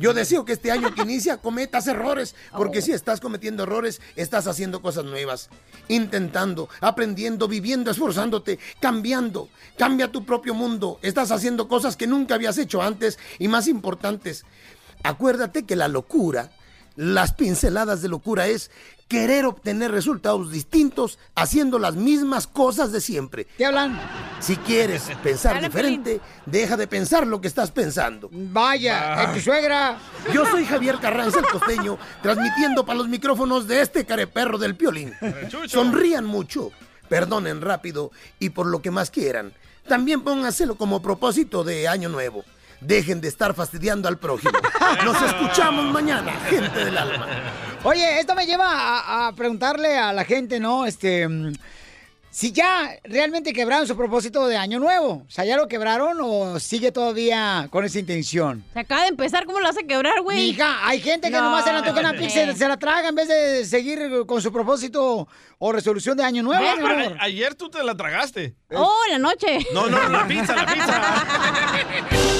[0.00, 4.46] Yo deseo que este año que inicia cometas errores, porque si estás cometiendo errores, estás
[4.46, 5.50] haciendo cosas nuevas,
[5.88, 9.50] intentando, aprendiendo, viviendo, esforzándote, cambiando.
[9.76, 10.98] Cambia tu propio mundo.
[11.02, 14.46] Estás haciendo cosas que nunca habías hecho antes y más importantes.
[15.02, 16.50] Acuérdate que la locura,
[16.96, 18.70] las pinceladas de locura es
[19.08, 23.46] querer obtener resultados distintos haciendo las mismas cosas de siempre.
[23.58, 24.00] ¿Qué hablan?
[24.38, 28.28] Si quieres pensar diferente, deja de pensar lo que estás pensando.
[28.32, 29.98] Vaya, ¿es tu suegra?
[30.32, 35.12] Yo soy Javier Carranza el costeño, transmitiendo para los micrófonos de este careperro del piolín.
[35.66, 36.70] Sonrían mucho,
[37.08, 39.52] perdonen rápido y por lo que más quieran.
[39.88, 42.44] También póngaselo como propósito de año nuevo.
[42.80, 44.52] Dejen de estar fastidiando al prójimo.
[45.04, 47.26] Nos escuchamos mañana, gente del alma.
[47.84, 50.86] Oye, esto me lleva a, a preguntarle a la gente, ¿no?
[50.86, 51.52] Este, mm,
[52.30, 55.24] si ya realmente quebraron su propósito de año nuevo.
[55.26, 58.64] O sea, ¿ya lo quebraron o sigue todavía con esa intención?
[58.72, 60.36] Se acaba de empezar, ¿cómo lo hace quebrar, güey?
[60.38, 61.44] Mija, hay gente que No.
[61.44, 64.52] nomás se le antoja una pizza se la traga en vez de seguir con su
[64.52, 65.26] propósito
[65.58, 68.54] o resolución de año nuevo, No, a- ayer tú te la tragaste.
[68.74, 69.58] Oh, la noche.
[69.74, 71.02] No, no, la pizza, la pizza.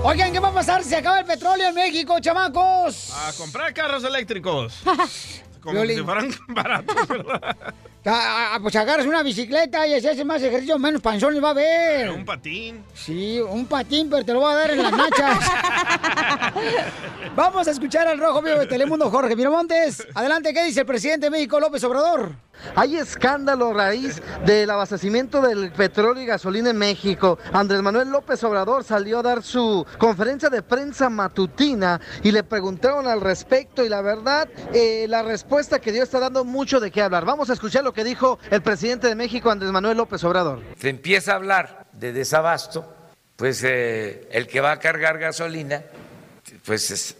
[0.09, 3.13] Oigan, ¿qué va a pasar si se acaba el petróleo en México, chamacos?
[3.13, 4.81] A comprar carros eléctricos.
[5.61, 5.97] Como Violín.
[5.97, 7.57] si fueran baratos, ¿verdad?
[8.05, 11.51] Ah, ah, pues agarras una bicicleta y se hace más ejercicio, menos panzones va a
[11.51, 12.11] haber.
[12.11, 12.85] Un patín.
[12.95, 15.41] Sí, un patín, pero te lo voy a dar en las nachas.
[17.35, 20.07] Vamos a escuchar al rojo vivo de Telemundo, Jorge Miramontes.
[20.15, 22.31] Adelante, ¿qué dice el presidente de México, López Obrador?
[22.75, 27.39] Hay escándalo a raíz del abastecimiento del petróleo y gasolina en México.
[27.53, 33.07] Andrés Manuel López Obrador salió a dar su conferencia de prensa matutina y le preguntaron
[33.07, 37.03] al respecto y la verdad, eh, la respuesta que dio está dando mucho de qué
[37.03, 37.25] hablar.
[37.25, 40.61] Vamos a escuchar lo que dijo el presidente de México, Andrés Manuel López Obrador.
[40.79, 42.93] se empieza a hablar de desabasto,
[43.37, 45.83] pues eh, el que va a cargar gasolina,
[46.65, 47.17] pues es-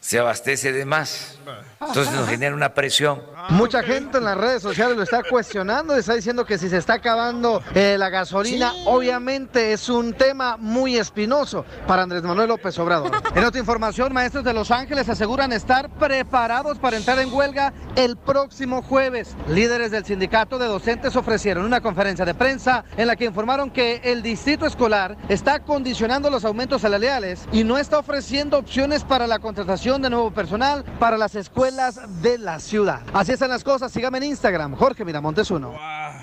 [0.00, 1.38] se abastece de más.
[1.80, 3.22] Entonces nos genera una presión.
[3.48, 6.76] Mucha gente en las redes sociales lo está cuestionando y está diciendo que si se
[6.76, 12.78] está acabando eh, la gasolina, obviamente es un tema muy espinoso para Andrés Manuel López
[12.78, 13.10] Obrador.
[13.34, 18.16] En otra información, maestros de Los Ángeles aseguran estar preparados para entrar en huelga el
[18.16, 19.34] próximo jueves.
[19.48, 24.00] Líderes del sindicato de docentes ofrecieron una conferencia de prensa en la que informaron que
[24.04, 29.38] el distrito escolar está condicionando los aumentos salariales y no está ofreciendo opciones para la
[29.38, 33.02] contratación de nuevo personal para las escuelas de la ciudad.
[33.12, 33.92] Así están las cosas.
[33.92, 35.74] Sígame en Instagram, Jorge Miramontes uno.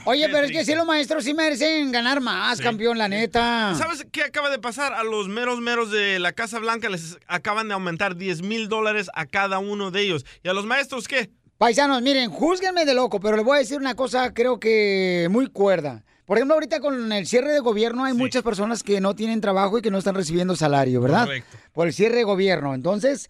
[0.06, 3.74] Oye, pero es que si los maestros sí merecen ganar más, campeón, la neta.
[3.76, 4.94] ¿Sabes qué acaba de pasar?
[4.94, 9.10] A los meros meros de la Casa Blanca les acaban de aumentar 10 mil dólares
[9.14, 10.26] a cada uno de ellos.
[10.44, 11.30] ¿Y a los maestros qué?
[11.58, 15.48] Paisanos, miren, júzguenme de loco, pero les voy a decir una cosa, creo que muy
[15.48, 16.04] cuerda.
[16.26, 19.78] Por ejemplo, ahorita con el cierre de gobierno hay muchas personas que no tienen trabajo
[19.78, 21.24] y que no están recibiendo salario, ¿verdad?
[21.24, 21.58] Correcto.
[21.72, 22.74] Por el cierre de gobierno.
[22.74, 23.30] Entonces,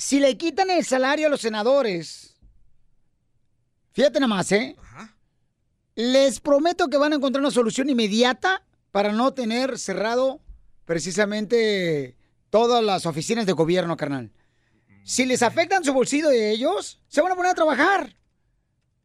[0.00, 2.34] si le quitan el salario a los senadores,
[3.92, 4.74] fíjate nada más, ¿eh?
[5.94, 10.40] Les prometo que van a encontrar una solución inmediata para no tener cerrado
[10.86, 12.16] precisamente
[12.48, 14.32] todas las oficinas de gobierno, carnal.
[15.04, 18.16] Si les afectan su bolsillo de ellos, se van a poner a trabajar.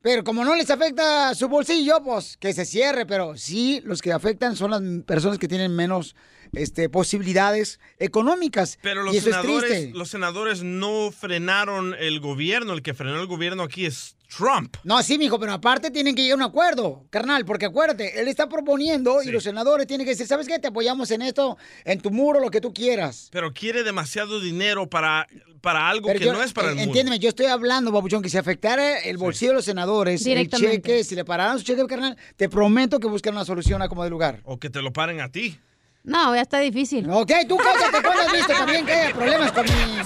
[0.01, 3.05] Pero como no les afecta su bolsillo, pues que se cierre.
[3.05, 6.15] Pero sí, los que afectan son las personas que tienen menos
[6.55, 8.77] este, posibilidades económicas.
[8.81, 9.97] Pero los y eso es senadores, triste.
[9.97, 12.73] los senadores no frenaron el gobierno.
[12.73, 14.75] El que frenó el gobierno aquí es Trump.
[14.83, 18.27] No, sí, mijo, pero aparte tienen que llegar a un acuerdo, carnal, porque acuérdate, él
[18.27, 20.57] está proponiendo y los senadores tienen que decir, ¿sabes qué?
[20.59, 23.29] Te apoyamos en esto, en tu muro, lo que tú quieras.
[23.31, 25.27] Pero quiere demasiado dinero para,
[25.61, 26.89] para algo Pero que yo- no es para el mundo.
[26.89, 30.75] Entiéndeme, yo estoy hablando, babuchón, que si afectara el bolsillo de los senadores, el Directamente.
[30.81, 34.03] cheque, si le pararan su cheque, carnal, te prometo que buscan una solución a como
[34.03, 34.41] de lugar.
[34.43, 35.59] O que te lo paren a ti.
[36.05, 37.09] No, ya está difícil.
[37.09, 40.01] Ok, tú cállate, ¿cuándo has visto también que haya problemas con mi...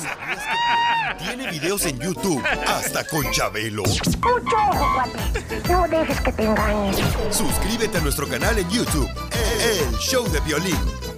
[1.17, 3.83] Tiene videos en YouTube hasta con Chabelo.
[3.83, 5.61] Mucho ojo, cuate.
[5.69, 6.95] No dejes que te engañen.
[7.31, 9.09] Suscríbete a nuestro canal en YouTube,
[9.61, 11.08] El Show de Violín.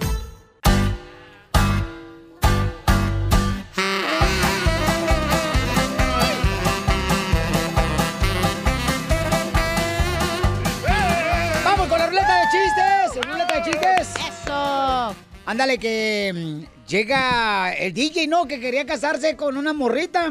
[15.52, 18.46] Ándale, que mm, llega el DJ, ¿no?
[18.46, 20.30] Que quería casarse con una morrita.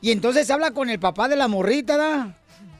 [0.00, 2.34] Y entonces habla con el papá de la morrita, ¿da?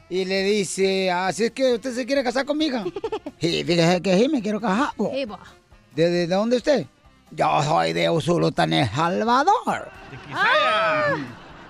[0.09, 2.85] Y le dice, así es que usted se quiere casar con mi hija.
[3.39, 4.93] Y fíjese que sí, me quiero casar.
[4.97, 6.87] ¿De, de, de dónde usted?
[7.29, 9.91] Yo soy de Usulután, El Salvador.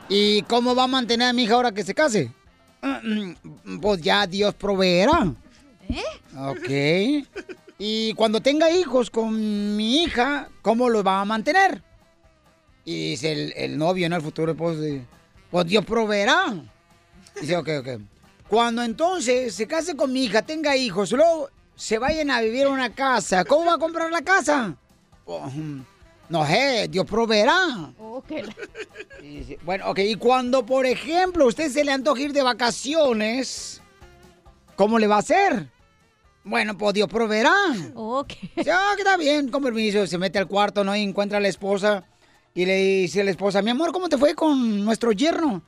[0.07, 2.31] ¿Y cómo va a mantener a mi hija ahora que se case?
[3.81, 5.33] Pues ya Dios proveerá.
[6.37, 6.69] Ok.
[7.81, 11.81] Y cuando tenga hijos con mi hija, ¿cómo los va a mantener?
[12.83, 15.05] Y dice el, el novio en el futuro, pues, de-
[15.49, 16.53] pues Dios proveerá.
[17.39, 17.87] Dice, ok, ok.
[18.49, 22.69] Cuando entonces se case con mi hija, tenga hijos, luego se vayan a vivir a
[22.69, 24.75] una casa, ¿cómo va a comprar la casa?
[25.23, 25.79] Pues, mm,
[26.29, 27.91] no sé, Dios proveerá.
[29.21, 33.81] Y dice, Bueno, ok, y cuando, por ejemplo, usted se le antoja ir de vacaciones,
[34.75, 35.67] ¿cómo le va a hacer?
[36.43, 37.53] Bueno, pues Dios proveerá.
[37.95, 38.33] Ok.
[38.71, 40.07] Ah, que está bien, con permiso.
[40.07, 40.95] Se mete al cuarto, ¿no?
[40.95, 42.03] Y encuentra a la esposa.
[42.53, 45.63] Y le dice a la esposa, mi amor, ¿cómo te fue con nuestro yerno?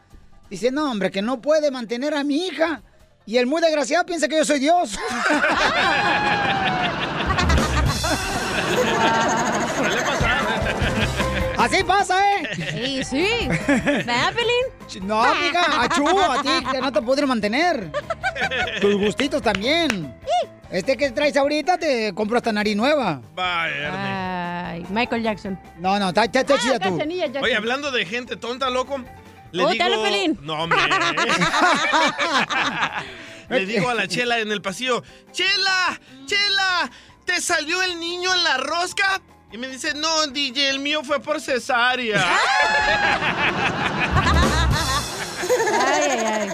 [0.49, 2.81] Dice, no, hombre, que no puede mantener a mi hija.
[3.25, 4.97] Y el muy desgraciado piensa que yo soy Dios.
[11.61, 12.49] Así pasa, ¿eh?
[12.71, 13.27] Sí, sí.
[13.67, 15.07] ¿Verdad, Pelín?
[15.07, 17.91] No, amiga, achú, a ti que no te pudieron mantener.
[18.81, 20.15] Tus gustitos también.
[20.69, 23.21] Este que traes ahorita te compro hasta nariz nueva.
[23.37, 25.59] Ay, Michael Jackson.
[25.79, 26.97] No, no, está está chida tú.
[27.41, 28.99] Oye, hablando de gente tonta, loco.
[29.51, 29.83] Le Oh, digo...
[29.83, 30.39] dale, Pelín.
[30.43, 30.79] No, hombre.
[33.49, 36.89] le digo a la Chela en el pasillo, Chela, Chela,
[37.25, 39.21] ¿te salió el niño en la rosca?
[39.51, 42.23] Y me dice, no, DJ, el mío fue por cesárea.
[45.73, 46.49] Ay, ay, ay.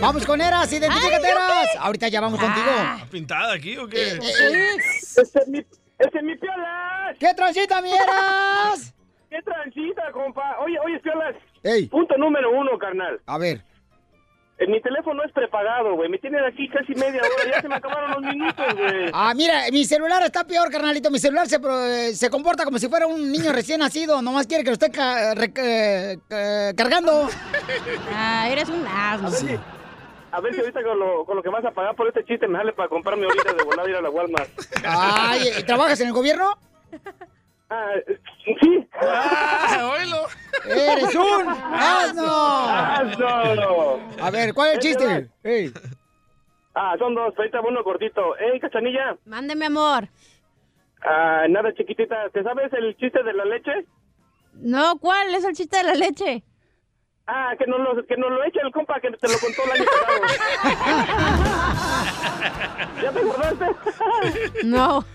[0.00, 1.68] Vamos con Eras, identifícate, Eras.
[1.78, 2.66] Ahorita ya vamos contigo.
[3.10, 4.18] ¿Pintada aquí o qué?
[4.18, 7.16] Ese es mi, ese es mi piolas.
[7.20, 8.94] ¿Qué transita, mi Eras?
[9.30, 10.58] ¿Qué transita, compa?
[10.60, 11.36] Oye, oye, piolas.
[11.62, 11.86] Ey.
[11.86, 13.20] Punto número uno, carnal.
[13.26, 13.62] A ver.
[14.62, 16.08] Eh, Mi teléfono es prepagado, güey.
[16.08, 17.50] Me tienen aquí casi media hora.
[17.52, 19.10] Ya se me acabaron los minutos, güey.
[19.12, 21.10] Ah, mira, mi celular está peor, carnalito.
[21.10, 24.22] Mi celular se, pro- eh, se comporta como si fuera un niño recién nacido.
[24.22, 27.28] Nomás quiere que lo esté ca- re- eh, eh, cargando.
[28.14, 29.28] Ah, eres un asno.
[29.28, 29.58] A ver, si,
[30.30, 32.46] a ver si ahorita con lo, con lo que vas a pagar por este chiste
[32.46, 34.48] me sale para comprarme ahorita de volada ir a la Walmart.
[34.86, 36.56] Ay, ¿y ¿trabajas en el gobierno?
[37.74, 37.94] Ah,
[38.44, 38.86] sí.
[39.00, 40.26] Ah, oílo.
[40.66, 42.68] ¡Eres un asno!
[42.68, 44.00] ¡Asno!
[44.20, 45.30] A ver, ¿cuál es el chiste?
[45.42, 45.72] Ey.
[46.74, 47.32] Ah, son dos.
[47.34, 48.36] Ahorita uno cortito.
[48.36, 49.16] Ey, cachanilla.
[49.24, 50.06] Mándeme, amor.
[51.00, 52.28] Ah, nada, chiquitita.
[52.34, 53.86] ¿Te sabes el chiste de la leche?
[54.52, 56.44] No, ¿cuál es el chiste de la leche?
[57.26, 59.70] Ah, que nos lo, que nos lo eche el compa que te lo contó el
[59.72, 60.20] año pasado.
[63.02, 63.66] ¿Ya te acordaste?
[64.66, 65.02] No.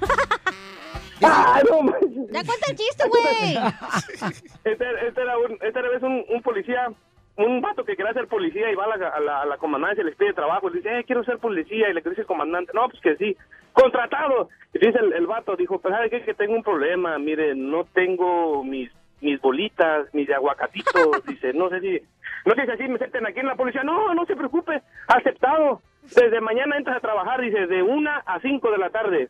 [1.24, 2.32] ¡Ah, no manches!
[2.32, 3.58] Ya cuenta el chiste, güey.
[4.64, 6.92] Este, este era, un, este era vez un, un policía,
[7.38, 10.02] un vato que quería ser policía y va a la, a la, a la comandancia
[10.02, 10.70] y les pide trabajo.
[10.70, 11.90] Le dice, eh, quiero ser policía.
[11.90, 13.38] Y le dice el comandante, no, pues que sí.
[13.74, 14.50] ¡Contratado!
[14.74, 16.22] Y dice el, el vato, dijo, pues ¿sabe qué?
[16.24, 17.18] Que tengo un problema.
[17.18, 21.26] Mire, no tengo mis mis bolitas, mis aguacatitos.
[21.26, 22.02] Dice, no sé si...
[22.46, 23.84] No sé si así me acepten aquí en la policía.
[23.84, 24.82] No, no se preocupe.
[25.08, 25.82] Aceptado.
[26.16, 29.30] Desde mañana entras a trabajar, dice, de una a cinco de la tarde.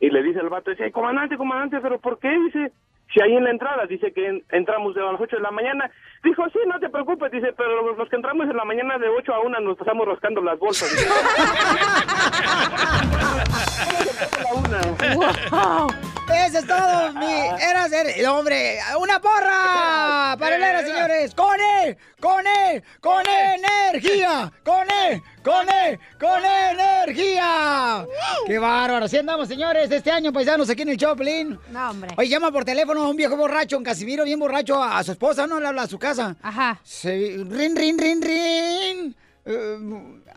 [0.00, 2.28] Y le dice el vato, dice, comandante, comandante, ¿pero por qué?
[2.28, 2.72] Dice,
[3.14, 5.90] si ahí en la entrada dice que en- entramos de las 8 de la mañana.
[6.22, 9.08] Dijo, sí, no te preocupes, dice, pero los, los que entramos en la mañana de
[9.08, 10.90] 8 a 1 nos pasamos rascando las bolsas.
[10.90, 11.08] Dice,
[15.50, 15.86] ¡Wow!
[16.28, 17.26] Eso es todo, mi
[17.62, 21.34] Eras, eres- hombre, una porra para el Eras, señores.
[21.34, 21.96] ¡Con él!
[22.20, 22.82] ¡Con él!
[23.00, 24.52] ¡Con energía!
[24.64, 25.22] ¡Con él!
[25.42, 25.98] ¡Con él!
[26.20, 28.06] ¡Con energía!
[28.46, 29.04] ¡Qué bárbaro!
[29.06, 31.58] Así andamos, señores, este año, paisanos, aquí en el Choplin.
[31.70, 32.10] No, hombre.
[32.16, 35.12] Oye, llama por teléfono a un viejo borracho, un Casimiro bien borracho, a, a su
[35.12, 35.60] esposa, ¿no?
[35.60, 36.36] Le habla a su casa.
[36.42, 36.80] Ajá.
[36.82, 37.10] Se,
[37.48, 39.16] rin, rin, rin, rin.
[39.44, 39.78] Eh,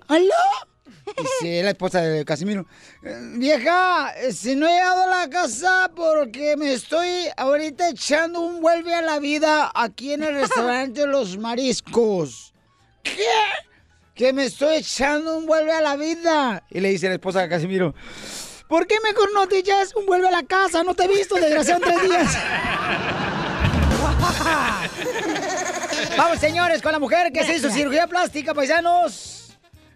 [0.07, 0.68] ¿Aló?
[1.17, 2.65] Dice la esposa de Casimiro.
[3.03, 8.61] "Eh, Vieja, si no he llegado a la casa porque me estoy ahorita echando un
[8.61, 12.53] vuelve a la vida aquí en el restaurante Los Mariscos.
[13.03, 13.13] ¿Qué?
[14.15, 16.63] Que me estoy echando un vuelve a la vida.
[16.69, 17.95] Y le dice la esposa de Casimiro.
[18.67, 20.83] ¿Por qué mejor no te echas un vuelve a la casa?
[20.83, 22.37] No te he visto, desgraciado, en tres días.
[26.17, 29.38] Vamos, señores, con la mujer que se hizo cirugía plástica, paisanos.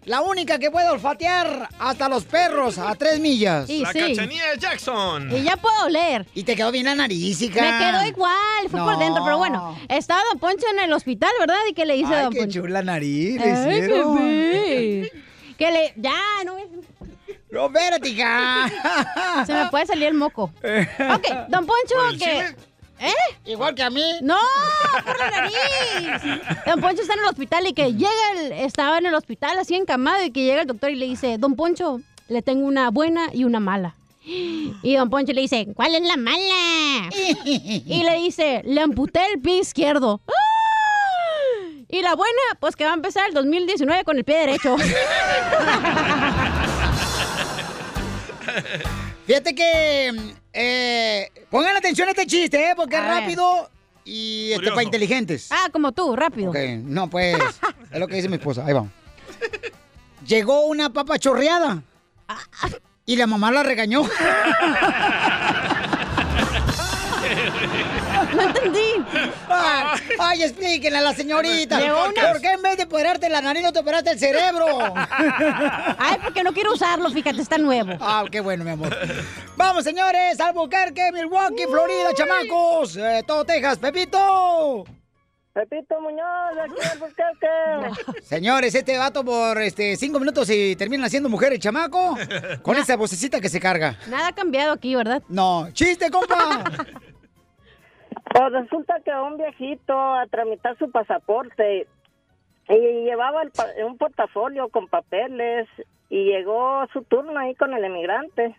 [0.06, 3.68] La única que puede olfatear hasta los perros a tres millas.
[3.70, 4.00] Y La sí.
[4.00, 5.30] cachanilla Jackson.
[5.34, 6.26] Y ya puedo oler.
[6.34, 7.60] Y te quedó bien la nariz, hija.
[7.62, 8.98] Me quedó igual, fue por No.
[8.98, 11.56] dentro, pero bueno, estaba Don Poncho en el hospital, ¿verdad?
[11.70, 12.60] ¿Y qué le hice a Ay, Don qué Poncho?
[12.60, 15.08] chula nariz le Ay, hicieron.
[15.56, 15.94] Que le...
[15.96, 16.12] Ya,
[16.44, 16.64] no me...
[17.50, 18.70] No, espérate, hija.
[19.46, 20.50] Se me puede salir el moco.
[20.62, 22.24] Ok, Don Poncho, ¿Por el que...
[22.24, 22.56] chile?
[23.00, 23.12] ¿Eh?
[23.46, 24.02] Igual que a mí.
[24.22, 24.36] No,
[25.04, 25.54] por la nariz.
[26.66, 29.74] Don Poncho está en el hospital y que llega el, estaba en el hospital así
[29.74, 33.28] encamado y que llega el doctor y le dice, Don Poncho, le tengo una buena
[33.32, 33.94] y una mala.
[34.26, 37.10] Y Don Poncho le dice, ¿cuál es la mala?
[37.44, 40.20] Y le dice, le amputé el pie izquierdo.
[41.88, 44.76] Y la buena, pues que va a empezar el 2019 con el pie derecho.
[49.26, 50.34] Fíjate que.
[50.54, 52.72] Eh, pongan atención a este chiste, ¿eh?
[52.76, 53.68] Porque es rápido
[54.04, 55.48] y este, para inteligentes.
[55.50, 56.50] Ah, como tú, rápido.
[56.50, 57.36] Ok, no, pues.
[57.90, 58.64] es lo que dice mi esposa.
[58.64, 58.86] Ahí va.
[60.26, 61.82] Llegó una papa chorreada.
[63.06, 64.02] Y la mamá la regañó.
[68.34, 68.93] No entendí.
[69.54, 71.78] Ay, ay, explíquenle a la señorita.
[71.78, 74.66] ¿Por qué en vez de operarte la nariz no te operaste el cerebro?
[75.98, 77.92] Ay, porque no quiero usarlo, fíjate, está nuevo.
[78.00, 78.96] Ah, qué bueno, mi amor.
[79.56, 82.96] Vamos, señores, Albuquerque, Milwaukee, Florida, chamacos.
[82.96, 84.84] Eh, todo Texas, Pepito.
[85.54, 88.22] Pepito Muñoz, de aquí al Albuquerque.
[88.22, 92.18] Señores, este vato por este cinco minutos y termina siendo mujer el chamaco.
[92.62, 93.96] Con esa vocecita que se carga.
[94.08, 95.22] Nada ha cambiado aquí, ¿verdad?
[95.28, 96.64] No, chiste, compa.
[98.34, 101.86] Pues resulta que un viejito a tramitar su pasaporte
[102.68, 105.68] y llevaba el pa- un portafolio con papeles
[106.10, 108.56] y llegó su turno ahí con el emigrante.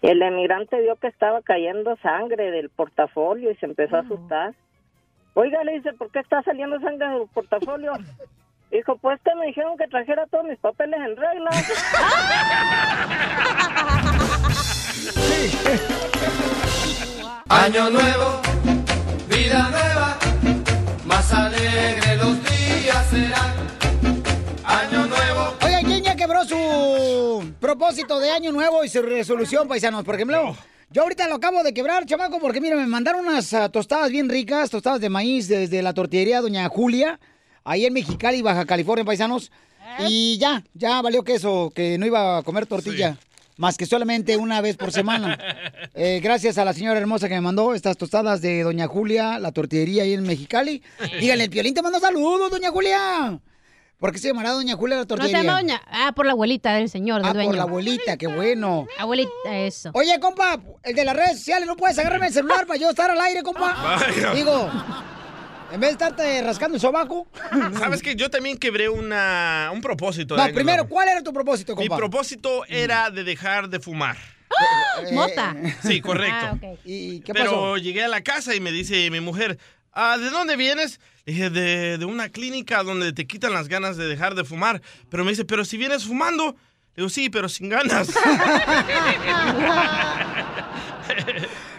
[0.00, 4.54] El emigrante vio que estaba cayendo sangre del portafolio y se empezó a asustar.
[5.34, 7.92] Oiga, le dice, ¿por qué está saliendo sangre del portafolio?
[8.72, 11.50] Dijo, pues que me dijeron que trajera todos mis papeles en regla.
[17.48, 18.40] Año nuevo,
[19.32, 20.18] vida nueva,
[21.06, 23.52] más alegre los días serán.
[24.64, 25.54] Año nuevo.
[25.64, 30.04] Oiga, ¿quién ya quebró su propósito de año nuevo y su resolución, paisanos?
[30.04, 30.54] Por ejemplo,
[30.90, 34.28] yo ahorita lo acabo de quebrar, chamaco, porque mira, me mandaron unas ah, tostadas bien
[34.28, 37.18] ricas, tostadas de maíz desde la tortillería Doña Julia,
[37.64, 39.50] ahí en Mexicali, Baja California, paisanos.
[39.98, 43.16] Y ya, ya valió queso, que no iba a comer tortilla.
[43.58, 45.38] Más que solamente una vez por semana.
[45.94, 49.52] Eh, gracias a la señora hermosa que me mandó estas tostadas de Doña Julia, la
[49.52, 50.82] tortillería ahí en Mexicali.
[51.20, 53.38] Díganle, el Piolín te mando saludos, Doña Julia.
[53.98, 55.38] ¿Por qué se llamará Doña Julia la No tortillería?
[55.40, 55.82] se llama doña.
[55.86, 57.48] Ah, por la abuelita del señor, del Ah, dueño.
[57.50, 58.86] por la abuelita, qué bueno.
[58.98, 59.90] Abuelita, eso.
[59.92, 63.10] Oye, compa, el de las redes sociales, ¿no puedes agarrarme el celular para yo estar
[63.10, 63.74] al aire, compa?
[64.00, 64.32] Vaya.
[64.34, 64.70] Digo,
[65.72, 67.26] en vez de estarte rascando el sobaco.
[67.78, 70.36] ¿Sabes que Yo también quebré una, un propósito.
[70.36, 70.86] No, primero.
[70.88, 71.96] ¿cuál era tu propósito, Mi compa?
[71.96, 74.16] propósito era de dejar de fumar.
[75.02, 75.56] Eh, Mota.
[75.82, 76.36] Sí, correcto.
[76.46, 76.78] Ah, ok.
[76.84, 79.58] ¿Y qué Pero llegué a la casa y me dice mi mujer,
[79.92, 81.00] ah, ¿de dónde vienes?
[81.24, 84.82] Le Dije, de, de una clínica donde te quitan las ganas de dejar de fumar.
[85.08, 86.54] Pero me dice, pero si vienes fumando.
[86.94, 88.10] Le digo, sí, pero sin ganas.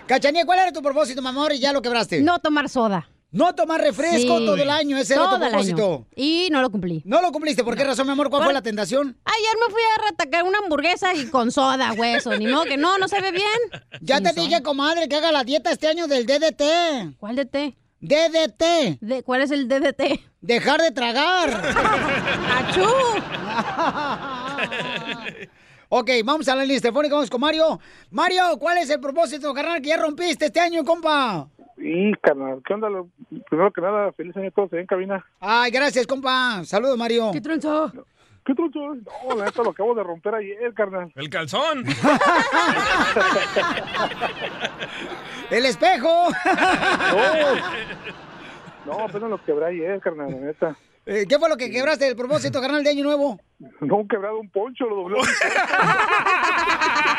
[0.08, 1.54] Cachanía, ¿cuál era tu propósito, mi amor?
[1.54, 2.22] Y ya lo quebraste.
[2.22, 3.08] No tomar soda.
[3.34, 4.46] No tomar refresco Sí.
[4.46, 6.06] todo el año, ese era tu propósito.
[6.16, 7.02] Y no lo cumplí.
[7.04, 8.30] No lo cumpliste, ¿por qué razón, mi amor?
[8.30, 9.18] ¿Cuál fue la tentación?
[9.26, 12.38] Ayer me fui a retacar una hamburguesa y con soda, hueso.
[12.38, 13.82] Ni modo que no, no se ve bien.
[14.02, 17.18] Ya te dije, comadre, que haga la dieta este año del DDT.
[17.18, 17.76] ¿Cuál DT?
[18.02, 19.00] DDT.
[19.02, 20.20] De, ¿Cuál es el DDT?
[20.42, 21.50] Dejar de tragar.
[22.54, 22.84] ¡Achú!
[25.90, 27.80] ok, vamos a la lista telefónica, vamos con Mario.
[28.12, 31.48] Mario, ¿cuál es el propósito, carnal, que ya rompiste este año, compa?
[31.78, 32.90] Y, carnal, ¿qué onda?
[32.90, 33.08] Lo-
[33.50, 35.26] Primero que nada, feliz año a todos en cabina.
[35.40, 36.64] Ay, gracias, compa.
[36.66, 37.32] Saludos, Mario.
[37.34, 37.92] ¿Qué tronzo?
[38.46, 38.80] ¿Qué tronzo?
[38.96, 41.12] No, la neta lo acabo de romper ayer, carnal.
[41.16, 41.84] El calzón.
[45.50, 46.30] ¡El espejo!
[48.86, 50.76] No, apenas lo quebré ayer, carnal, la neta.
[51.06, 53.40] Eh, ¿Qué fue lo que quebraste del propósito, carnal, de año nuevo?
[53.80, 55.22] No, un quebrado un poncho, lo dobló.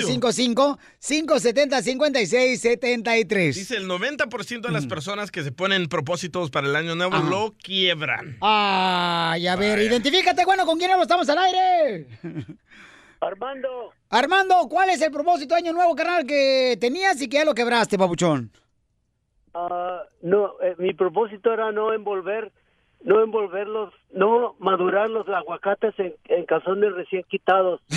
[1.02, 3.54] 1-855-570-5673.
[3.54, 7.56] Dice, el 90% de las personas que se ponen propósitos para el año nuevo lo
[7.62, 8.38] quiebran.
[8.42, 11.02] Ay, a ver, identifícate, bueno, ¿con quién hablo?
[11.04, 12.06] estamos al aire?
[13.26, 13.94] Armando.
[14.10, 17.54] Armando, ¿cuál es el propósito de año nuevo, carnal, que tenías y que ya lo
[17.54, 18.52] quebraste, papuchón?
[19.54, 22.52] Ah, no, eh, mi propósito era no envolver,
[23.04, 27.82] no envolverlos, no madurar los aguacates en, en calzones recién quitados.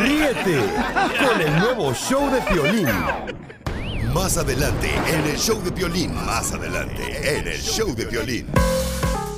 [0.00, 0.60] Ríete
[1.18, 2.88] con el nuevo show de Piolín.
[4.14, 6.14] Más adelante en el show de Piolín.
[6.14, 7.02] Más adelante
[7.38, 8.46] en el show de Piolín.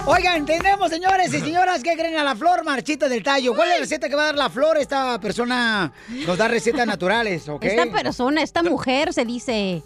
[0.08, 3.54] Oigan, tenemos, señores y señoras, que creen a la flor marchita del tallo?
[3.56, 4.76] ¿Cuál es la receta que va a dar la flor?
[4.78, 5.92] Esta persona
[6.26, 7.64] nos da recetas naturales, ¿ok?
[7.64, 9.82] Esta persona, esta mujer se dice.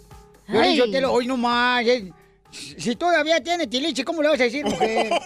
[0.47, 0.77] Ay.
[0.77, 1.83] yo te lo hoy nomás.
[1.87, 2.11] eh,
[2.51, 5.09] Si todavía tiene tiliche, ¿cómo le vas a decir, mujer?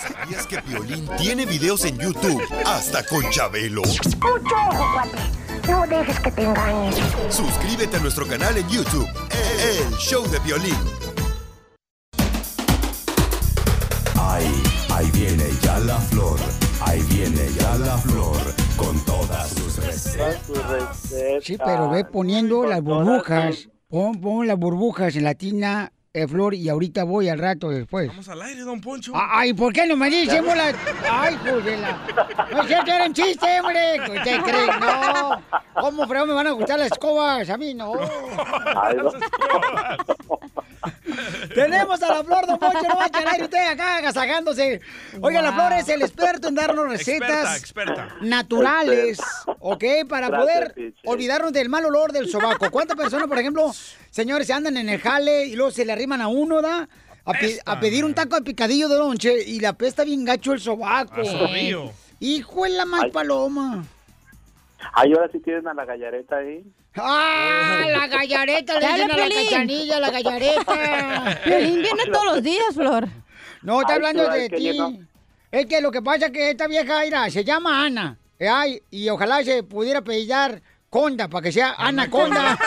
[0.00, 3.82] ¿Sabías que Piolín tiene videos en YouTube hasta con Chabelo?
[3.82, 5.18] Mucho ojo, cuate.
[5.68, 6.92] No dejes que te engañen.
[7.30, 9.08] Suscríbete a nuestro canal en YouTube,
[9.60, 10.74] El Show de Piolín.
[14.20, 16.38] Ahí, ahí viene ya la flor.
[16.80, 18.38] Ahí viene ya la flor
[18.76, 20.40] con todas sus recetas.
[21.42, 23.68] Sí, pero ve poniendo las burbujas.
[23.88, 28.08] Pon, pon las burbujas en la tina, eh, Flor, y ahorita voy al rato después.
[28.08, 29.12] Vamos al aire, don Poncho.
[29.14, 30.72] Ay, ¿por qué no me dicen, bola?
[31.10, 31.98] Ay, pues de la...
[32.50, 34.00] No es cierto, era un chiste, hombre.
[34.00, 34.66] ¿Usted cree?
[34.80, 35.42] No.
[35.80, 37.48] ¿Cómo, fregado, me van a gustar las escobas?
[37.50, 37.92] A mí no.
[41.64, 44.80] Tenemos a la Flor, don Poncho, no va a aire usted acá agasajándose.
[45.20, 48.16] Oiga, la Flor es el experto en darnos recetas Experta, experta.
[48.20, 49.18] naturales,
[49.60, 49.84] ¿ok?
[50.08, 52.70] Para Gracias, poder olvidarnos del mal olor del sobaco.
[52.70, 53.72] ¿Cuántas personas, por ejemplo,
[54.10, 56.88] señores, se andan en el jale y luego se le arriman a uno, da?
[57.24, 60.52] A, pe- a pedir un taco de picadillo de lonche y la pesta bien gacho
[60.54, 61.20] el sobaco.
[62.20, 63.84] Hijo de la mal paloma.
[64.94, 66.64] Ay, ahora sí tienen a la gallareta ahí.
[67.02, 67.84] ¡Ah!
[67.88, 71.40] La gallareta, le dicen a la cachanilla, la gallareta.
[71.44, 73.08] Piolín viene todos los días, Flor.
[73.62, 74.78] No, está Ay, hablando de ti.
[74.78, 74.98] no.
[75.50, 78.18] Es que lo que pasa es que esta vieja, mira, se llama Ana.
[78.38, 82.58] eh, Ay, y ojalá se pudiera apellidar Conda, para que sea Ana Conda.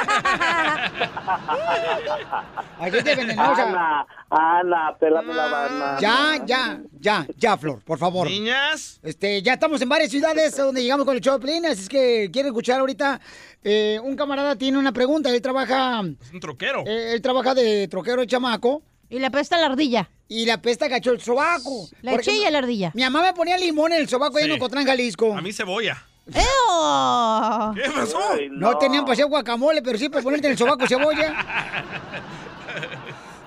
[2.80, 3.64] Ay, es de venenosa.
[3.68, 5.98] Ana, Ana, pélame la banda.
[6.00, 8.28] Ya, ya, ya, ya, Flor, por favor.
[8.30, 9.00] Niñas.
[9.04, 12.30] Este, ya estamos en varias ciudades donde llegamos con el show de así es que
[12.32, 13.20] quiero escuchar ahorita.
[13.64, 16.84] eh, un camarada tiene una pregunta, él trabaja, Es un troquero.
[16.86, 18.84] eh, él trabaja de troquero de chamaco.
[19.10, 20.10] Y le apesta la ardilla.
[20.30, 21.90] Y le apesta gacho el sobaco.
[22.02, 22.92] La chilla la ardilla.
[22.94, 24.56] Mi mamá me ponía limón en el sobaco ahí en Sí.
[24.58, 25.36] Ocotlán, Jalisco.
[25.36, 26.06] A mí cebolla.
[26.28, 27.74] ¡Eo!
[27.76, 28.20] ¿Qué pasó?
[28.34, 31.34] Ay, No, tenían para hacer guacamole, pero sí para ponerte en el sobaco cebolla.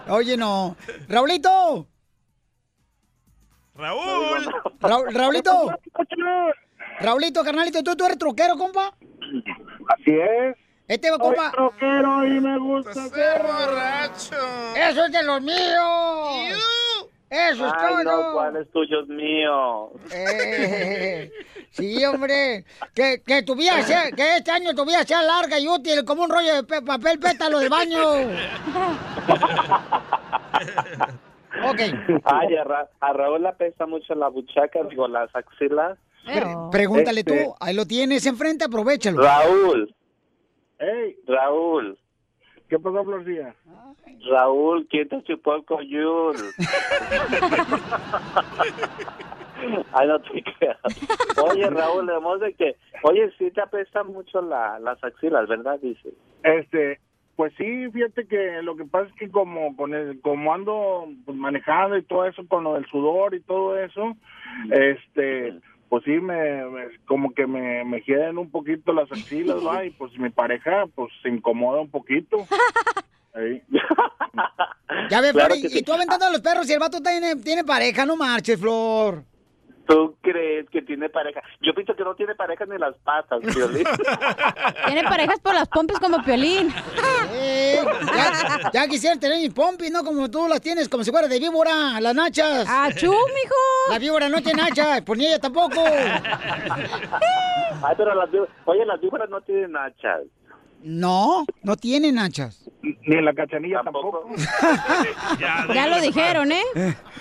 [0.09, 0.77] Oye, no.
[1.09, 1.87] Raulito.
[3.75, 4.45] Raúl.
[4.81, 5.71] Ra- Raulito.
[7.01, 8.95] Raulito, carnalito, ¿tú, tú eres troquero, compa?
[9.89, 10.57] Así es.
[10.87, 11.51] Este compa.
[11.51, 14.37] troquero y me gusta Ser borracho.
[14.77, 16.59] Eso es de los míos.
[17.51, 18.33] Eso es Ay, no, todo.
[18.35, 19.91] ¿cuál es tuyo es mío?
[20.13, 21.31] Eh,
[21.71, 22.65] sí, hombre.
[22.95, 26.23] Que, que tu vida sea, que este año tu vida sea larga y útil como
[26.25, 27.99] un rollo de pe- papel pétalo del baño.
[31.69, 31.81] ok.
[32.25, 35.99] Ay, a, Ra- a Raúl le pesa mucho la buchaca, digo, las axilas.
[36.27, 36.71] Eo.
[36.71, 39.21] Pregúntale Este- tú, ahí lo tienes enfrente, aprovechalo.
[39.23, 39.95] Raúl,
[40.79, 41.99] Hey, Raúl,
[42.69, 43.55] ¿qué pasó, Florcilla?
[44.29, 46.55] Raúl, ¿quién te chupó el coyul?
[49.93, 50.79] Ay, no te creas.
[51.43, 55.79] Oye, Raúl, además de que, oye, sí te apestan mucho la, las axilas, ¿verdad?
[55.81, 56.11] Dice.
[56.43, 57.01] Este,
[57.37, 61.37] pues sí, fíjate que lo que pasa es que como con el, como ando pues,
[61.37, 64.15] manejando y todo eso con lo del sudor y todo eso,
[64.71, 65.55] este,
[65.89, 69.91] pues sí me, me- como que me, me hieden un poquito las axilas, va, y
[69.91, 72.47] pues mi pareja pues se incomoda un poquito.
[75.11, 75.79] Ya ve, Claro Flor, y, sí.
[75.79, 79.25] y tú aventando a los perros y el vato tiene, tiene pareja, no marches, Flor.
[79.87, 81.43] ¿Tú crees que tiene pareja?
[81.61, 83.85] Yo pienso que no tiene pareja ni las patas, Violín.
[84.87, 86.73] Tiene parejas por las pompis como Piolín.
[87.33, 87.85] Eh,
[88.17, 90.03] ya, ya quisiera tener mis pompis, ¿no?
[90.03, 92.67] Como tú las tienes, como si fuera de víbora, las nachas.
[92.67, 93.91] ¡Achú, mijo!
[93.91, 95.85] La víbora no tiene nachas, pues ni ella tampoco.
[97.83, 100.23] Ay, pero las víboras, oye, las víboras no tienen hachas.
[100.85, 102.71] No, no tiene nachas.
[102.83, 104.29] Ni en la cachanilla tampoco.
[105.75, 106.63] Ya lo dijeron, ¿eh?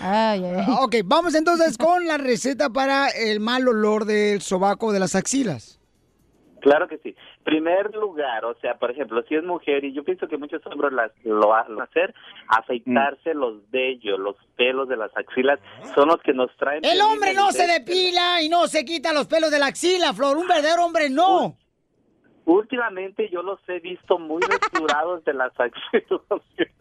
[0.01, 0.75] Ay, ay, ay.
[0.81, 5.79] Ok, vamos entonces con la receta para el mal olor del sobaco de las axilas.
[6.59, 7.15] Claro que sí.
[7.45, 10.91] Primer lugar, o sea, por ejemplo, si es mujer, y yo pienso que muchos hombres
[10.91, 12.13] las, lo van a hacer,
[12.49, 15.59] afeitarse los vellos, los pelos de las axilas,
[15.95, 16.83] son los que nos traen...
[16.83, 20.13] El hombre no se de depila y no se quita los pelos de la axila,
[20.13, 20.35] Flor.
[20.37, 21.57] Un verdadero hombre no.
[22.45, 26.19] Últimamente yo los he visto muy restaurados de las axilas.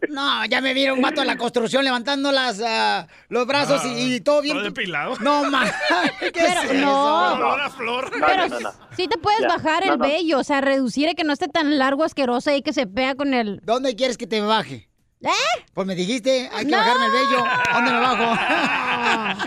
[0.09, 4.15] No, ya me vieron un vato en la construcción levantando las, ah, los brazos y,
[4.15, 4.57] y todo bien.
[4.57, 5.15] ¿Todo depilado?
[5.21, 5.63] No, ma.
[6.19, 6.73] ¿Qué Pero es eso?
[6.85, 7.53] no.
[7.53, 8.17] A flor.
[8.17, 8.71] No, Pero no, no, no.
[8.97, 10.05] sí te puedes Ya, bajar no, el no.
[10.05, 13.15] vello, o sea, reducir y que no esté tan largo, asqueroso y que se pega
[13.15, 13.61] con el...
[13.63, 14.89] ¿Dónde quieres que te baje?
[15.21, 15.29] ¿Eh?
[15.73, 16.77] Pues me dijiste, hay que No.
[16.77, 17.43] bajarme el vello.
[17.73, 19.45] ¿Dónde me bajo?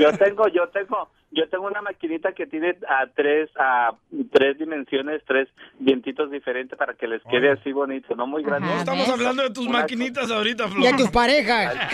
[0.00, 3.92] Yo tengo, yo tengo, yo tengo una maquinita que tiene a tres, a
[4.32, 8.66] tres dimensiones, tres dientitos diferentes para que les quede así bonito, no muy grande.
[8.68, 10.82] No estamos hablando de tus maquinitas ahorita, Flor.
[10.82, 11.74] y a tus parejas.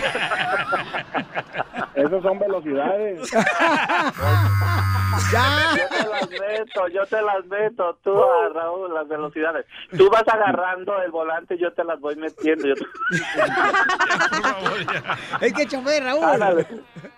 [1.95, 3.29] Esas son velocidades.
[5.31, 5.75] ya.
[5.77, 9.65] Yo te las meto, yo te las meto, tú a Raúl, las velocidades.
[9.95, 12.67] Tú vas agarrando el volante, yo te las voy metiendo.
[12.67, 12.85] Yo te-
[15.45, 16.23] Es que chofer, Raúl.
[16.23, 16.65] Ándale.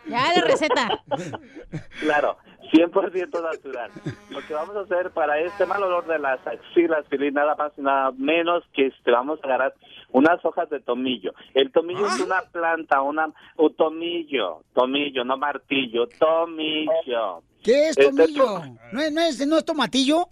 [0.08, 0.90] Ya la receta.
[2.16, 2.38] Claro,
[2.72, 3.91] 100% natural.
[4.30, 7.74] Lo que vamos a hacer para este mal olor de las axilas, Fili, nada más
[7.78, 9.74] y nada menos que este, vamos a agarrar
[10.11, 11.34] unas hojas de tomillo.
[11.53, 17.43] El tomillo es una planta, una, un tomillo, tomillo, no martillo, tomillo.
[17.61, 18.61] ¿Qué es Este tomillo?
[18.91, 20.30] ¿No es, no, es, ¿No es tomatillo?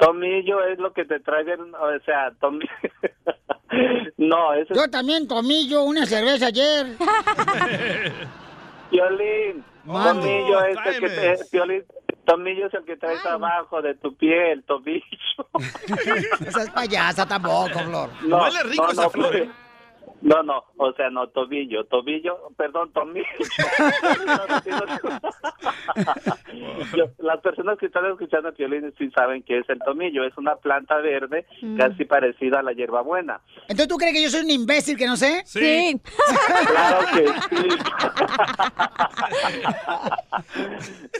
[0.00, 2.68] Tomillo es lo que te traen, o sea, tomillo.
[4.18, 6.86] no, eso es Yo también tomillo una cerveza ayer.
[8.90, 9.64] violín.
[9.88, 10.20] Mande.
[10.22, 15.02] Tomillo es el que te, es el que traes abajo de tu piel, tomillo.
[16.46, 18.10] Esa es payasa tampoco, Flor.
[18.22, 19.50] No, Huele rico no, esa no, flor, pues, ¿eh?
[20.20, 23.24] No, no, o sea, no, tobillo, tobillo, perdón, tomillo.
[26.96, 30.56] Yo- las personas que están escuchando violín sí saben que es el tomillo, es una
[30.56, 31.76] planta verde Mm.
[31.76, 33.40] casi parecida a la hierbabuena.
[33.62, 35.42] Entonces, ¿tú crees que yo soy un imbécil que no sé?
[35.44, 36.00] Sí.
[36.66, 37.68] Claro que sí.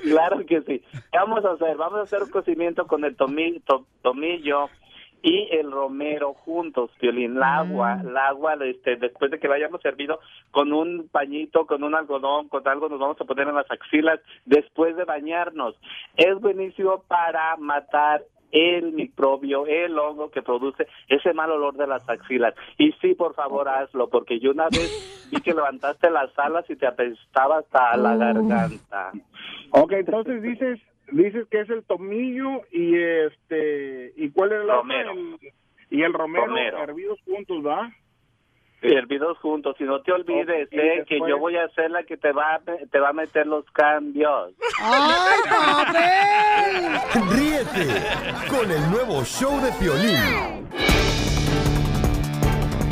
[0.02, 0.82] claro que sí.
[1.12, 1.76] ¿Qué vamos a hacer?
[1.76, 4.68] Vamos a hacer un cocimiento con el tomi- to- tomillo
[5.22, 7.36] y el romero juntos, Piolín.
[7.36, 11.82] El agua, el agua, este, después de que lo hayamos servido, con un pañito, con
[11.82, 15.74] un algodón, con algo nos vamos a poner en las axilas después de bañarnos.
[16.16, 22.08] Es buenísimo para matar el microbio, el hongo que produce ese mal olor de las
[22.08, 22.54] axilas.
[22.78, 26.76] Y sí, por favor, hazlo, porque yo una vez vi que levantaste las alas y
[26.76, 29.12] te apestaba hasta la garganta.
[29.70, 30.80] Ok, entonces dices
[31.12, 34.76] dices que es el tomillo y este y cuál es el otro?
[34.82, 35.12] Romero.
[35.12, 35.38] El-
[35.90, 36.82] y el romero, Romero.
[36.82, 37.90] hervidos juntos, ¿va?
[38.82, 41.90] Y hervidos juntos, y no te olvides, Ok, y eh, que yo voy a ser
[41.90, 44.52] la que te va a, te va a meter los cambios.
[44.80, 47.28] ¡Ay, papel!
[47.36, 48.02] Ríete
[48.48, 50.68] con el nuevo show de Piolín.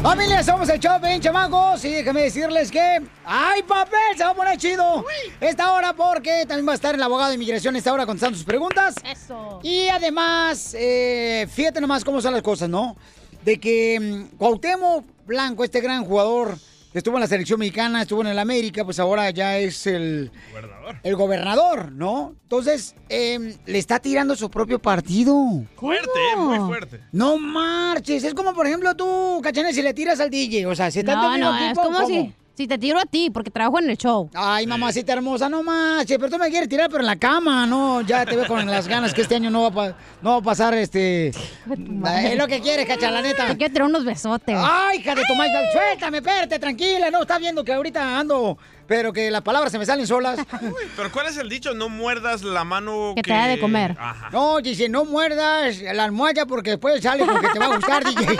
[0.06, 1.84] Familia, somos el Chopin, chamacos.
[1.84, 3.02] Y déjame decirles que.
[3.24, 4.16] ¡Ay, papel!
[4.16, 5.04] Se va a poner chido.
[5.40, 8.46] Esta hora, porque también va a estar el abogado de inmigración esta hora contestando sus
[8.46, 8.94] preguntas.
[9.04, 9.58] Eso.
[9.64, 12.96] Y además, eh, fíjate nomás cómo son las cosas, ¿no?
[13.44, 16.56] De que mm, Cuauhtémoc Blanco, este gran jugador
[16.98, 20.96] estuvo en la selección mexicana, estuvo en el América, pues ahora ya es el gobernador,
[21.02, 22.34] el gobernador ¿no?
[22.42, 25.34] Entonces, em, le está tirando su propio partido.
[25.76, 27.00] Fuerte, eh, muy fuerte.
[27.12, 30.90] No marches, es como por ejemplo tú, Cachane, si le tiras al DJ, o sea,
[30.90, 33.90] si está No, no, es como si, si te tiro a ti, porque trabajo en
[33.90, 34.30] el show.
[34.34, 38.00] Ay, mamacita hermosa, no marches, pero tú me quieres tirar, pero en la cama, no,
[38.00, 40.36] ya te veo con las ganas que este año no va a, pa- no va
[40.38, 41.28] a pasar, este...
[41.28, 43.46] Es lo que quieres, cacha, la neta.
[43.48, 44.56] Te quiero tirar unos besotes.
[44.58, 48.56] Ay, hija de tu madre, suéltame, espérate, tranquila, no, estás viendo que ahorita ando,
[48.86, 50.38] pero que las palabras se me salen solas.
[50.96, 51.74] Pero ¿cuál es el dicho?
[51.74, 53.30] No muerdas la mano Que que...
[53.30, 53.96] te da de comer.
[53.98, 54.30] Ajá.
[54.32, 58.04] No, dice, no muerdas la almohada porque después sale con que te va a gustar,
[58.04, 58.38] DJ.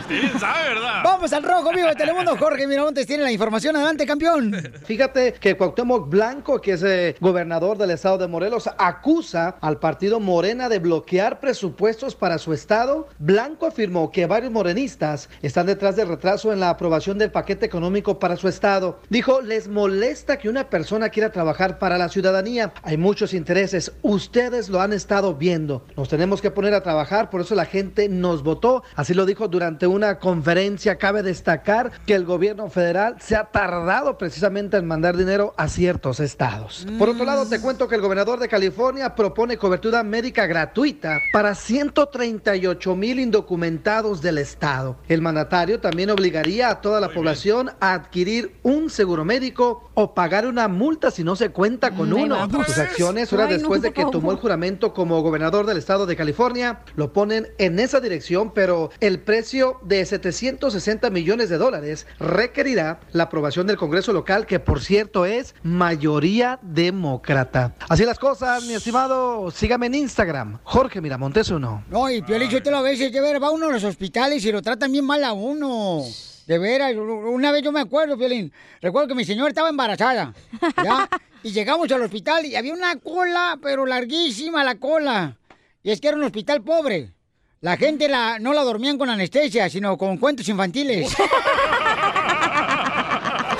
[0.00, 1.02] Usted bien sabe, ¿verdad?
[1.04, 2.36] Vamos al rojo vivo de Telemundo.
[2.36, 3.76] Jorge Miramontes tiene la información.
[3.76, 4.54] Adelante, campeón.
[4.84, 10.20] Fíjate que Cuauhtémoc Blanco, que es eh, gobernador del estado de Morelos, acusa al partido
[10.20, 13.08] Morena de bloquear presupuestos para su estado.
[13.18, 18.18] Blanco afirmó que varios morenistas están detrás del retraso en la aprobación del paquete económico
[18.18, 19.00] para su estado.
[19.08, 22.72] Dijo, les molesta que una persona quiera trabajar para la ciudadanía.
[22.82, 23.92] Hay muchos intereses.
[24.02, 25.84] Ustedes lo han estado viendo.
[25.96, 28.82] Nos tenemos que poner a trabajar, por eso la gente nos votó.
[28.94, 30.96] Así lo dijo durante una conferencia.
[30.96, 36.20] Cabe destacar que el gobierno federal se ha tardado precisamente en mandar dinero a ciertos
[36.20, 36.86] estados.
[36.98, 41.54] Por otro lado, te cuento que el gobernador de California propone cobertura médica gratuita para
[41.54, 44.96] 138 mil indocumentados del estado.
[45.08, 50.46] El mandatario también obligaría a toda la población a adquirir un seguro médico o pagar
[50.46, 52.48] una multa si no se cuenta con uno.
[52.64, 56.06] Sus acciones, horas Ay, no, después de que tomó el juramento como gobernador del estado
[56.06, 62.06] de California, lo ponen en esa dirección, pero el precio de 760 millones de dólares
[62.18, 67.74] requerirá la aprobación del Congreso local, que por cierto es mayoría demócrata.
[67.88, 71.84] Así las cosas, mi estimado, sígame en Instagram, Jorge Miramontes uno.
[71.90, 74.44] No, y Piolín, yo te lo a veces, de veras, va uno a los hospitales
[74.44, 76.02] y lo tratan bien mal a uno.
[76.46, 80.34] De veras, una vez yo me acuerdo, Piolín, recuerdo que mi señora estaba embarazada,
[80.82, 81.08] ¿ya?
[81.42, 85.36] Y llegamos al hospital y había una cola, pero larguísima la cola.
[85.82, 87.12] Y es que era un hospital pobre.
[87.60, 91.14] La gente la, no la dormían con anestesia, sino con cuentos infantiles.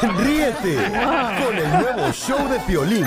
[0.02, 3.06] Ríete con el nuevo show de Piolín.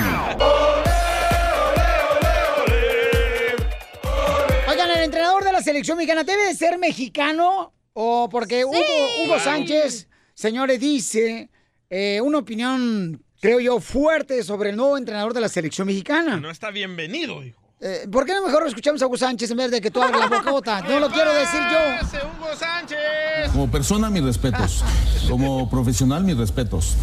[4.68, 8.78] Oigan, el entrenador de la selección mexicana debe de ser mexicano o porque Hugo,
[9.24, 11.50] Hugo Sánchez, señores, dice
[11.90, 16.36] eh, una opinión, creo yo, fuerte sobre el nuevo entrenador de la selección mexicana.
[16.36, 17.60] No está bienvenido, hijo.
[17.80, 20.30] Eh, ¿Por qué no mejor escuchamos a Hugo Sánchez en vez de que tú abras
[20.30, 20.80] la bocota?
[20.82, 22.28] No lo quiero decir yo.
[22.48, 23.52] ¡Ese Hugo Sánchez!
[23.52, 24.82] Como persona, mis respetos.
[25.28, 26.96] Como profesional, mis respetos.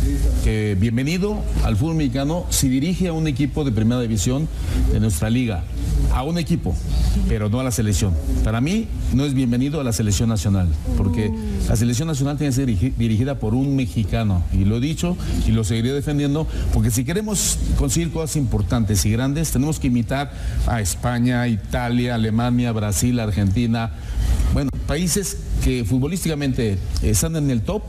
[0.43, 4.47] Que bienvenido al fútbol mexicano si dirige a un equipo de primera división
[4.91, 5.63] de nuestra liga.
[6.13, 6.75] A un equipo,
[7.27, 8.13] pero no a la selección.
[8.43, 10.67] Para mí, no es bienvenido a la selección nacional,
[10.97, 11.31] porque
[11.67, 14.43] la selección nacional tiene que ser dirigi- dirigida por un mexicano.
[14.53, 19.11] Y lo he dicho y lo seguiré defendiendo, porque si queremos conseguir cosas importantes y
[19.11, 20.31] grandes, tenemos que imitar
[20.67, 23.91] a España, Italia, Alemania, Brasil, Argentina.
[24.53, 27.83] Bueno, países que futbolísticamente están en el top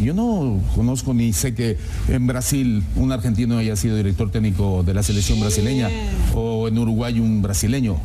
[0.00, 1.76] Yo no conozco ni sé que
[2.08, 5.90] en Brasil un argentino haya sido director técnico de la selección brasileña
[6.34, 7.98] o en Uruguay un brasileño.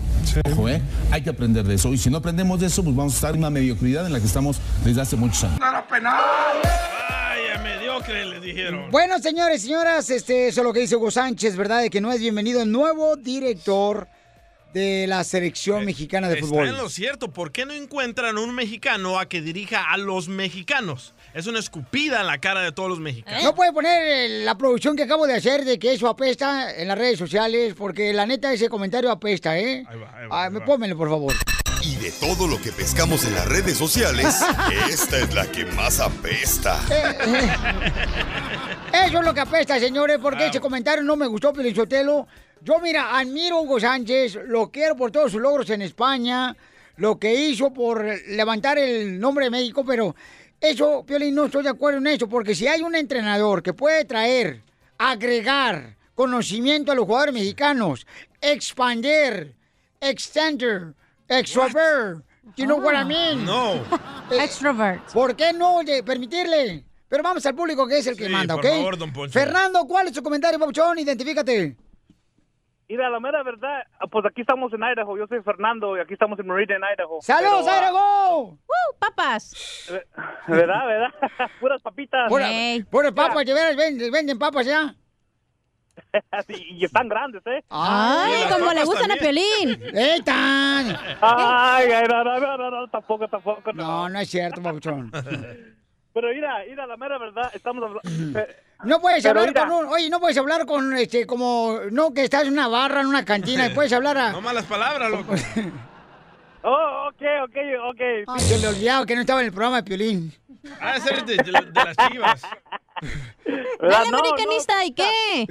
[0.51, 0.81] Ojo, ¿eh?
[1.11, 1.93] Hay que aprender de eso.
[1.93, 4.19] Y si no aprendemos de eso, pues vamos a estar en una mediocridad en la
[4.19, 5.59] que estamos desde hace muchos años.
[5.59, 8.91] Vaya, mediocre, le dijeron.
[8.91, 11.81] Bueno, señores, señoras, este, eso es lo que dice Hugo Sánchez, ¿verdad?
[11.81, 14.09] De que no es bienvenido el nuevo director
[14.75, 16.67] de la selección mexicana de Está fútbol.
[16.67, 17.31] en lo cierto.
[17.31, 21.13] ¿Por qué no encuentran un mexicano a que dirija a los mexicanos?
[21.33, 23.41] Es una escupida en la cara de todos los mexicanos.
[23.41, 26.89] No puede poner eh, la producción que acabo de hacer de que eso apesta en
[26.89, 29.85] las redes sociales, porque la neta ese comentario apesta, ¿eh?
[30.29, 31.33] Ah, me pónmelo, por favor.
[31.81, 34.41] Y de todo lo que pescamos en las redes sociales,
[34.89, 36.81] esta es la que más apesta.
[38.91, 42.27] Eso es lo que apesta, señores, porque ese comentario no me gustó, Pelichotelo.
[42.65, 46.57] Yo, mira, admiro a Hugo Sánchez, lo quiero por todos sus logros en España,
[46.97, 50.15] lo que hizo por levantar el nombre de México, pero
[50.59, 54.03] eso, Piolín, no estoy de acuerdo en eso, porque si hay un entrenador que puede
[54.05, 54.63] traer,
[54.97, 58.07] agregar conocimiento a los jugadores mexicanos,
[58.41, 59.53] expander,
[60.01, 60.95] extender,
[61.27, 62.23] extrovert,
[62.57, 63.45] you know what I mean?
[63.45, 63.75] No.
[64.31, 65.11] Extrovert.
[65.13, 66.83] ¿Por qué no de permitirle?
[67.07, 68.71] Pero vamos al público que es el que Sí, manda, por ¿ok?
[68.71, 69.33] favor, don Poncho.
[69.33, 70.97] Fernando, ¿cuál es tu comentario, Papuchón?
[70.97, 71.75] Identifícate.
[72.87, 75.17] Mira, la mera verdad, pues aquí estamos en Idaho.
[75.17, 77.19] Yo soy Fernando y aquí estamos en Meridian, Idaho.
[77.21, 78.41] ¡Saludos, Pero, ah, Idaho!
[78.43, 79.89] ¡Uh, papas!
[80.47, 81.09] ¿Verdad, verdad?
[81.59, 82.29] Puras papitas.
[82.29, 82.47] Pura-
[82.91, 84.93] Puras papas, de veras, venden, venden papas ya.
[86.49, 87.63] y, y están grandes, ¿eh?
[87.69, 89.81] Ay, como le gustan a Piolín.
[89.93, 90.79] ¡Eita!
[91.21, 93.73] Ay, ay, no, no, no, no, no, tampoco, tampoco.
[93.73, 95.11] No, no es cierto, Papuchón.
[96.15, 98.01] Pero mira, mira, la mera verdad, estamos hablando...
[98.85, 99.67] No puedes Pero hablar mira.
[99.67, 99.93] con un...
[99.93, 101.77] Oye, no puedes hablar con, este, como...
[101.91, 104.31] No, que estás en una barra, en una cantina, y puedes hablar a...
[104.31, 105.35] No malas palabras, loco.
[106.67, 107.57] Oh, ok, ok,
[107.91, 108.01] ok.
[108.27, 110.33] Ay, se le olvidaba que no estaba en el programa de Piolín.
[110.81, 111.51] Ah, ese es de, de- de
[111.83, 112.41] las chivas.
[113.79, 115.45] Dale, americanista, ¿y qué?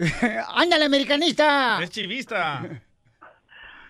[0.56, 1.78] ¡Ándale, americanista!
[1.80, 2.62] Es chivista.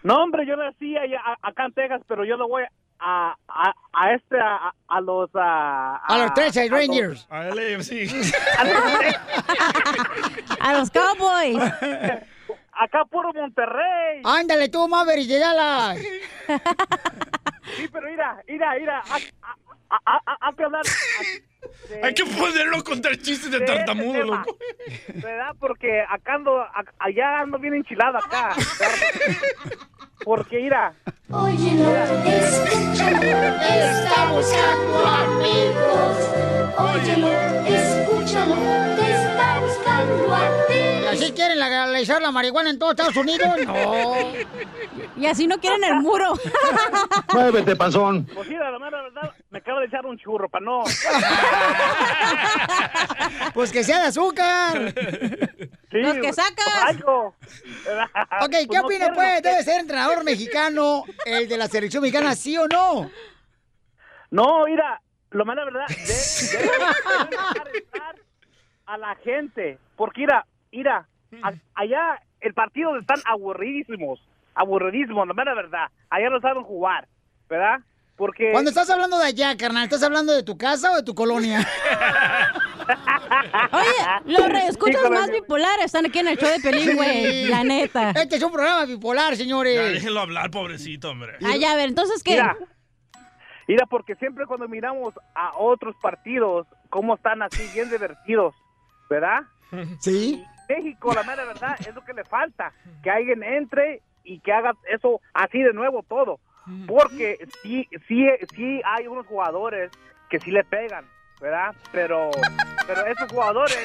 [0.03, 2.65] No, hombre, yo nací allá, a- acá en Texas, pero yo lo voy
[3.07, 5.29] a, a, a este, a, a los...
[5.35, 7.27] A, A los 13 Rangers.
[7.31, 7.93] A LAFC.
[10.61, 11.59] A los Cowboys.
[12.73, 14.23] Acá puro Monterrey.
[14.25, 15.99] Ándale tú, Maverick Dallas.
[17.77, 20.83] Sí, pero mira, mira, mira, hay que hablar...
[22.03, 24.57] Hay que ponerlo a contar chistes de de tartamudo, loco.
[25.15, 25.55] ¿Verdad?
[25.61, 28.55] Porque acá ando, a- allá ando bien enchilado acá.
[30.25, 30.95] Porque mira,
[31.31, 31.97] Óyelo,
[32.27, 36.17] escúchalo, está buscando amigos.
[36.79, 37.29] Óyelo,
[37.67, 38.55] escúchalo,
[38.97, 41.07] te está buscando a ¿Y ti.
[41.25, 43.49] así quieren legalizar la marihuana en todos Estados Unidos?
[43.67, 44.15] No.
[45.17, 46.35] Y así no quieren el muro.
[47.33, 48.27] Muévete, panzón.
[48.35, 50.83] pues mira, la mera verdad, me acaba de echar un churro, para no...
[53.55, 54.93] Pues que sea de azúcar.
[55.93, 56.65] Sí, Los que sacas.
[56.65, 57.37] pues algo.
[58.41, 59.43] Ok, ¿qué Pues no pues?
[59.43, 63.09] ¿Debe ser entrenador mexicano el de la selección mexicana, sí o no?
[64.33, 65.01] No, mira,
[65.31, 68.17] lo mera verdad, de, de- dejar entrar
[68.87, 69.79] a la gente.
[69.95, 71.07] Porque mira, mira,
[71.45, 74.19] a- allá el partido están aburridísimos,
[74.57, 75.87] aburridísimos, la mera verdad.
[76.11, 77.07] Allá no saben jugar,
[77.49, 77.79] ¿verdad?
[78.17, 78.53] Porque...
[78.53, 81.67] Cuando estás hablando de allá, carnal, ¿estás hablando de tu casa o de tu colonia?
[83.73, 87.47] Oye, los reescuchas más bipolares están aquí en el show de Pelín, güey.
[87.47, 88.11] La neta.
[88.11, 89.95] Este es un programa bipolar, Ya, señores.
[89.95, 91.39] déjenlo hablar, pobrecito, hombre.
[91.45, 92.33] Ah, ya, a ver, entonces, ¿qué?
[92.33, 92.57] Mira,
[93.67, 98.55] mira, porque siempre cuando miramos a otros partidos, cómo están así bien divertidos,
[99.11, 99.43] ¿verdad?
[100.01, 100.45] Sí.
[100.69, 104.73] México, la mera verdad, es lo que le falta, que alguien entre y que haga
[104.93, 106.39] eso así de nuevo todo.
[106.87, 109.91] Porque sí, sí, sí hay unos jugadores
[110.31, 111.05] que sí le pegan,
[111.41, 111.75] ¿verdad?
[111.93, 112.31] Pero,
[112.87, 113.79] pero esos jugadores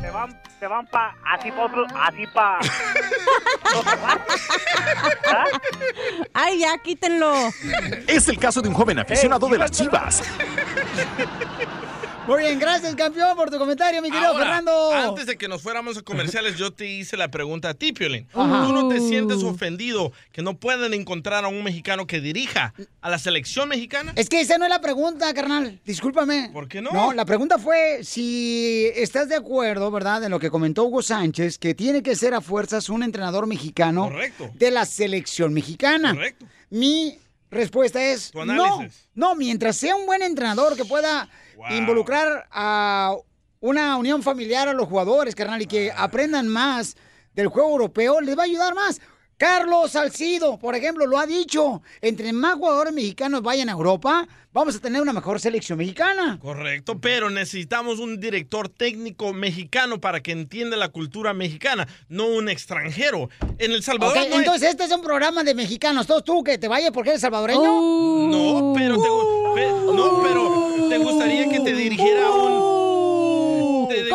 [0.00, 2.58] se van, se van pa, así para otro, así para...
[6.34, 7.32] Ay, ya, quítenlo.
[8.06, 10.22] Es el caso de un joven aficionado de las chivas.
[12.26, 14.92] Muy bien, gracias, campeón, por tu comentario, mi querido Ahora, Fernando.
[14.92, 18.26] antes de que nos fuéramos a comerciales, yo te hice la pregunta a ti, Piolín.
[18.34, 18.66] Ajá.
[18.66, 23.10] ¿Tú no te sientes ofendido que no pueden encontrar a un mexicano que dirija a
[23.10, 24.12] la selección mexicana?
[24.16, 25.80] Es que esa no es la pregunta, carnal.
[25.84, 26.50] Discúlpame.
[26.52, 26.90] ¿Por qué no?
[26.92, 30.24] No, la pregunta fue si estás de acuerdo, ¿verdad?
[30.24, 34.04] En lo que comentó Hugo Sánchez, que tiene que ser a fuerzas un entrenador mexicano
[34.08, 34.50] Correcto.
[34.54, 36.12] de la selección mexicana.
[36.12, 36.46] Correcto.
[36.70, 37.18] Mi
[37.50, 38.86] respuesta es no.
[39.14, 41.28] No, mientras sea un buen entrenador que pueda
[41.70, 43.14] involucrar a
[43.60, 46.96] una unión familiar a los jugadores, carnal, y que aprendan más
[47.34, 49.00] del juego europeo, les va a ayudar más.
[49.36, 51.82] Carlos Salcido, por ejemplo, lo ha dicho.
[52.00, 56.38] Entre más jugadores mexicanos vayan a Europa, vamos a tener una mejor selección mexicana.
[56.40, 62.48] Correcto, pero necesitamos un director técnico mexicano para que entienda la cultura mexicana, no un
[62.48, 63.28] extranjero.
[63.58, 66.06] En El Salvador Ok, no hay- entonces este es un programa de mexicanos.
[66.06, 67.60] Todos tú que te vayas porque eres salvadoreño.
[67.62, 69.08] No, pero te,
[69.60, 72.85] pe- no, pero te gustaría que te dirigiera un...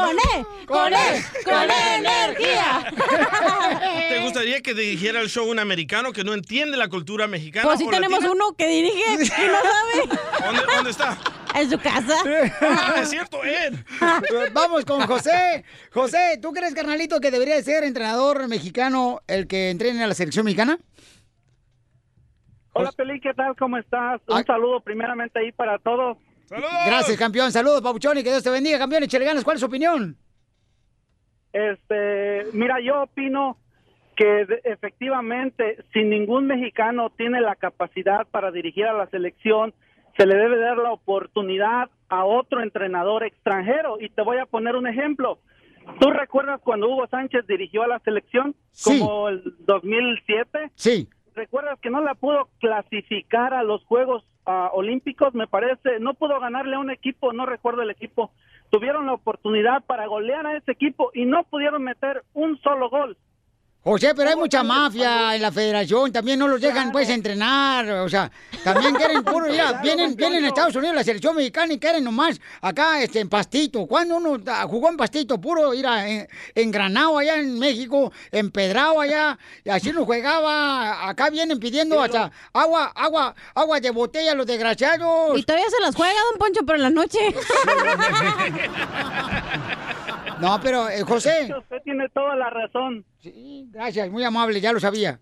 [0.01, 0.65] ¡Con E!
[0.65, 1.23] ¡Con E!
[1.43, 2.91] ¡Con E energía!
[4.09, 7.67] ¿Te gustaría que dirigiera el show un americano que no entiende la cultura mexicana?
[7.67, 8.33] Pues sí o tenemos latina?
[8.33, 10.19] uno que dirige y no sabe.
[10.43, 11.17] ¿Dónde, dónde está?
[11.55, 12.15] En su casa.
[12.61, 13.75] Ah, es cierto, Ed.
[14.53, 15.65] Vamos con José.
[15.91, 20.13] José, ¿tú crees, carnalito, que debería de ser entrenador mexicano el que entrene a la
[20.13, 20.79] selección mexicana?
[22.73, 23.55] Hola, Pelín, ¿qué tal?
[23.57, 24.21] ¿Cómo estás?
[24.27, 26.17] Un saludo primeramente ahí para todos.
[26.59, 27.51] Gracias, campeón.
[27.51, 29.03] Saludos, Pabuchón, y que Dios te bendiga, campeón.
[29.03, 29.43] Échale ganas.
[29.43, 30.17] ¿Cuál es su opinión?
[31.53, 33.57] Este, mira, yo opino
[34.15, 39.73] que efectivamente, si ningún mexicano tiene la capacidad para dirigir a la selección,
[40.17, 43.97] se le debe dar la oportunidad a otro entrenador extranjero.
[43.99, 45.39] Y te voy a poner un ejemplo.
[45.99, 48.55] ¿Tú recuerdas cuando Hugo Sánchez dirigió a la selección?
[48.71, 48.99] Sí.
[48.99, 50.71] Como el 2007.
[50.75, 51.07] Sí.
[51.33, 55.33] ¿Recuerdas que no la pudo clasificar a los Juegos ah, Olímpicos?
[55.33, 58.31] Me parece, no pudo ganarle a un equipo, no recuerdo el equipo.
[58.69, 63.17] Tuvieron la oportunidad para golear a ese equipo y no pudieron meter un solo gol.
[63.83, 68.07] José, pero hay mucha mafia en la federación, también no los dejan pues entrenar, o
[68.07, 68.31] sea,
[68.63, 72.39] también quieren puro, mira, vienen, vienen a Estados Unidos la selección mexicana y quieren nomás
[72.61, 73.87] acá este, en Pastito.
[73.87, 79.39] Cuando uno jugó en Pastito, puro, mira, en, en Granado allá en México, empedrado allá,
[79.63, 85.39] y así no jugaba, acá vienen pidiendo hasta agua, agua, agua de botella los desgraciados.
[85.39, 87.17] Y todavía se las juega, don Poncho, pero en la noche.
[90.41, 91.53] No, pero eh, José.
[91.55, 93.05] Usted tiene toda la razón.
[93.19, 95.19] Sí, gracias, muy amable, ya lo sabía.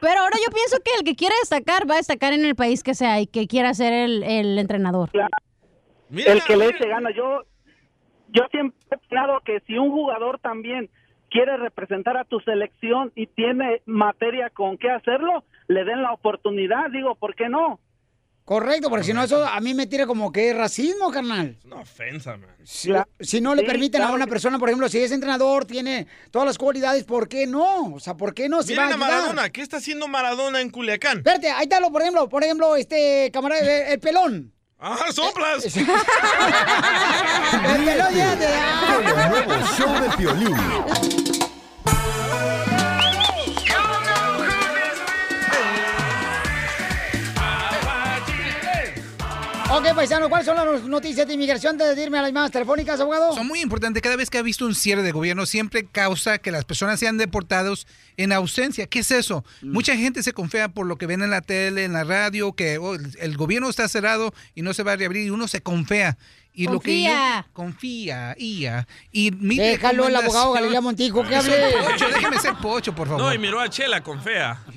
[0.00, 2.82] Pero ahora yo pienso que el que quiera destacar va a destacar en el país
[2.82, 5.10] que sea y que quiera ser el, el entrenador.
[5.12, 7.10] el que le eche gana.
[7.10, 7.42] Yo,
[8.28, 10.88] yo siempre he pensado que si un jugador también
[11.30, 16.90] quiere representar a tu selección y tiene materia con qué hacerlo, le den la oportunidad.
[16.90, 17.80] Digo, ¿por qué no?
[18.44, 21.56] Correcto, porque si no eso a mí me tira como que es racismo, carnal.
[21.64, 22.50] Una ofensa, man.
[22.64, 22.90] Si,
[23.20, 26.08] si no le Sí, permiten claro a una persona, por ejemplo, si es entrenador, tiene
[26.32, 27.94] todas las cualidades, ¿por qué no?
[27.94, 28.64] O sea, ¿por qué no?
[28.64, 28.96] Si va a.
[28.96, 29.48] Maradona.
[29.50, 31.18] ¿Qué está haciendo Maradona en Culiacán?
[31.18, 34.52] Espérate, ahí está, lo, por ejemplo, por ejemplo, este camarada, el, el pelón.
[34.84, 35.64] ¡Ah, soplas!
[35.76, 35.84] El
[37.84, 38.48] pelón ya te
[38.92, 40.56] Con el nuevo show de Piolín.
[49.74, 53.32] Ok, paisano, ¿cuáles son las noticias de inmigración de irme a las llamadas telefónicas, abogado?
[53.34, 54.02] Son muy importantes.
[54.02, 57.16] Cada vez que ha visto un cierre de gobierno, siempre causa que las personas sean
[57.16, 57.86] deportados
[58.18, 58.86] en ausencia.
[58.86, 59.44] ¿Qué es eso?
[59.62, 59.72] Mm.
[59.72, 62.76] Mucha gente se confía por lo que ven en la tele, en la radio, que
[62.76, 65.62] oh, el- el gobierno está cerrado y no se va a reabrir y uno se
[65.62, 66.18] confía.
[66.54, 67.46] Y lo que yo- Confía.
[67.54, 68.86] confía, ia.
[69.10, 71.56] Y mi Déjalo el abogado Galilea Montijo que hable.
[71.90, 73.22] pocho, déjeme ser pocho, por favor.
[73.22, 74.62] No, y miró a Chela con fea.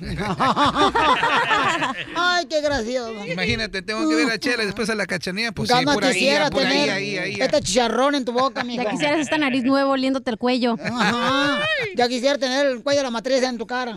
[2.14, 3.26] Ay, qué gracioso.
[3.26, 6.04] Imagínate, tengo que ver a Chela y después a la cachanía, pues Gana sí, por
[6.04, 7.40] ahí, quisiera por ahí, tener ahí, ahí, ahí.
[7.40, 8.82] este chicharrón en tu boca, mijo.
[8.82, 10.76] Ya quisieras esta nariz nueva oliéndote el cuello.
[10.82, 11.60] Ajá.
[11.96, 13.96] Ya quisiera tener el cuello de la matriz en tu cara.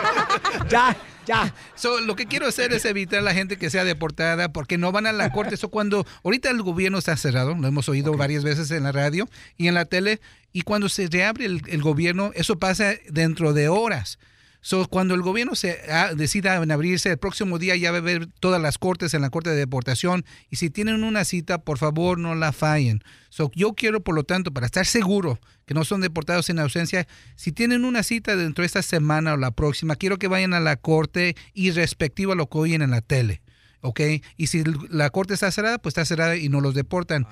[0.70, 0.96] ya,
[1.30, 1.54] ya.
[1.76, 4.90] So, lo que quiero hacer es evitar a la gente que sea deportada porque no
[4.90, 5.54] van a la corte.
[5.54, 9.28] Eso cuando ahorita el gobierno está cerrado, lo hemos oído varias veces en la radio
[9.56, 10.20] y en la tele,
[10.52, 14.18] y cuando se reabre el, el gobierno, eso pasa dentro de horas.
[14.62, 18.00] So, cuando el gobierno se ah, decida en abrirse, el próximo día ya va a
[18.00, 20.24] haber todas las cortes en la corte de deportación.
[20.50, 23.02] Y si tienen una cita, por favor no la fallen.
[23.30, 27.06] So, yo quiero, por lo tanto, para estar seguro que no son deportados en ausencia,
[27.36, 30.60] si tienen una cita dentro de esta semana o la próxima, quiero que vayan a
[30.60, 33.40] la corte y respectivo a lo que oyen en la tele.
[33.82, 34.00] ¿Ok?
[34.36, 37.26] Y si la corte está cerrada, pues está cerrada y no los deportan.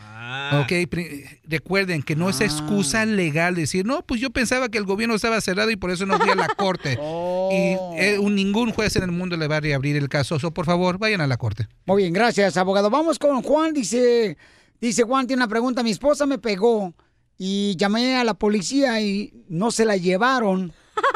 [0.52, 0.72] ¿Ok?
[0.88, 5.14] Pri- Recuerden que no es excusa legal decir, no, pues yo pensaba que el gobierno
[5.14, 6.98] estaba cerrado y por eso no fui a la corte.
[7.50, 10.38] Y eh, un- ningún juez en el mundo le va a reabrir el caso.
[10.38, 11.66] So, por favor, vayan a la corte.
[11.86, 12.90] Muy bien, gracias, abogado.
[12.90, 13.72] Vamos con Juan.
[13.72, 14.36] Dice,
[14.80, 15.82] dice Juan, tiene una pregunta.
[15.82, 16.94] Mi esposa me pegó
[17.38, 20.72] y llamé a la policía y no se la llevaron.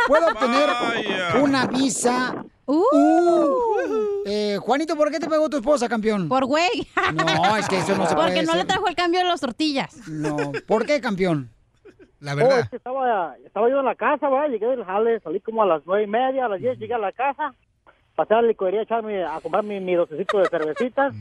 [0.09, 0.69] ¿Puedo obtener
[1.43, 2.45] una visa?
[2.67, 4.23] Uh.
[4.27, 6.29] Eh, Juanito, ¿por qué te pegó tu esposa, campeón?
[6.29, 6.87] Por güey.
[7.15, 9.41] No, es que eso no se puede Porque no le trajo el cambio de las
[9.41, 10.09] tortillas.
[10.09, 10.37] No,
[10.67, 11.51] ¿por qué, campeón?
[12.21, 14.49] La Oh, es que estaba, estaba yo en la casa, ¿verdad?
[14.49, 16.99] Llegué del jale, salí como a las nueve y media, a las diez llegué a
[16.99, 17.53] la casa,
[18.15, 21.15] pasé a la licorería a, echarme, a comprar mi, mi docecito de cervecitas.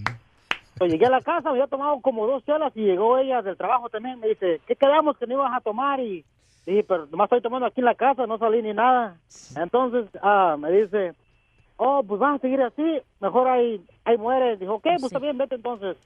[0.77, 3.57] Pues llegué a la casa, me había tomado como dos chelas y llegó ella del
[3.57, 4.19] trabajo también.
[4.19, 5.99] Me dice, ¿qué quedamos que no ibas a tomar?
[5.99, 6.23] Y
[6.65, 9.17] Sí, pero nomás estoy tomando aquí en la casa, no salí ni nada.
[9.55, 11.13] Entonces, ah, me dice,
[11.83, 14.55] oh, pues vas a seguir así, mejor ahí, ahí muere.
[14.57, 15.97] Dijo, ok, pues está bien, vete entonces.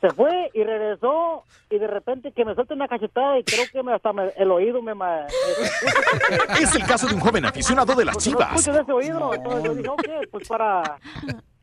[0.00, 3.82] Se fue y regresó y de repente que me suelta una cachetada y creo que
[3.82, 4.94] me, hasta me- el oído me...
[4.94, 5.26] ma-
[6.60, 8.54] Es el caso de un joven aficionado de las Pues, no chivas.
[8.54, 9.34] escucho de ese oído.
[9.34, 10.82] Entonces yo dije, ok, pues para...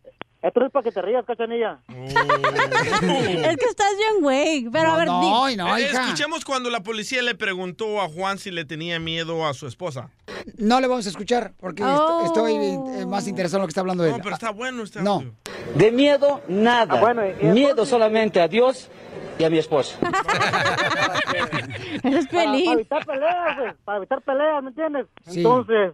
[0.41, 1.77] Esto no es para que te rías, cachanilla.
[1.87, 4.67] es que estás bien, güey.
[4.71, 8.65] Pero a ver, di- Eh, Escuchemos cuando la policía le preguntó a Juan si le
[8.65, 10.09] tenía miedo a su esposa.
[10.57, 12.23] No le vamos a escuchar porque Oh.
[12.25, 14.11] estoy eh, más interesado en lo que está hablando él.
[14.13, 15.13] No, pero está bueno este No.
[15.15, 15.33] audio.
[15.75, 16.99] De miedo, nada.
[17.41, 18.89] miedo solamente a Dios
[19.37, 19.95] y a mi esposa.
[22.03, 25.05] Eres para, para evitar peleas, güey, para evitar peleas, ¿me entiendes?
[25.27, 25.37] Sí.
[25.39, 25.93] Entonces,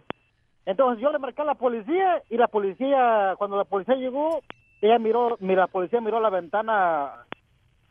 [0.68, 4.42] entonces yo le marqué a la policía y la policía, cuando la policía llegó,
[4.82, 7.24] ella miró, mira, la policía miró la ventana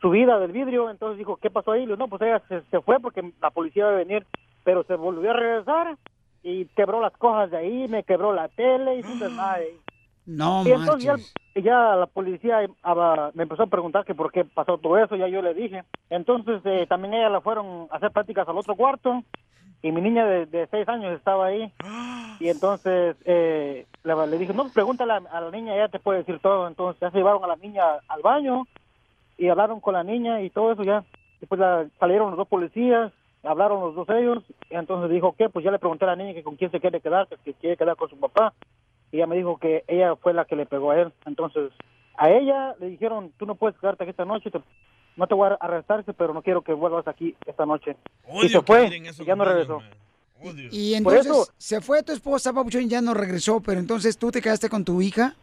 [0.00, 1.80] subida del vidrio, entonces dijo, ¿qué pasó ahí?
[1.80, 4.24] Le digo, no, pues ella se, se fue porque la policía iba a venir,
[4.62, 5.96] pero se volvió a regresar
[6.44, 9.74] y quebró las cosas de ahí, me quebró la tele y un desmadre.
[10.28, 12.58] No y entonces ya, ya la policía
[13.32, 15.84] me empezó a preguntar que por qué pasó todo eso, ya yo le dije.
[16.10, 19.24] Entonces eh, también ella la fueron a hacer prácticas al otro cuarto
[19.82, 21.72] y mi niña de, de seis años estaba ahí.
[22.40, 25.98] Y entonces eh, le, le dije, no, pues pregúntale a, a la niña, ella te
[25.98, 26.68] puede decir todo.
[26.68, 28.64] Entonces ya se llevaron a la niña al baño
[29.36, 31.04] y hablaron con la niña y todo eso ya.
[31.40, 33.12] Después la- salieron los dos policías,
[33.42, 36.32] hablaron los dos ellos, y entonces dijo que pues ya le pregunté a la niña
[36.34, 38.52] que con quién se quiere quedar, que si quiere quedar con su papá,
[39.10, 41.12] y ella me dijo que ella fue la que le pegó a él.
[41.26, 41.72] Entonces
[42.16, 44.60] a ella le dijeron, tú no puedes quedarte aquí esta noche, te-
[45.18, 47.96] no te voy a arrestar, pero no quiero que vuelvas aquí esta noche.
[48.26, 49.82] y Odio se fue, y ya no regresó.
[50.70, 54.16] Y Por entonces eso- se fue tu esposa, Papuchón, y ya no regresó, pero entonces
[54.16, 55.34] tú te quedaste con tu hija.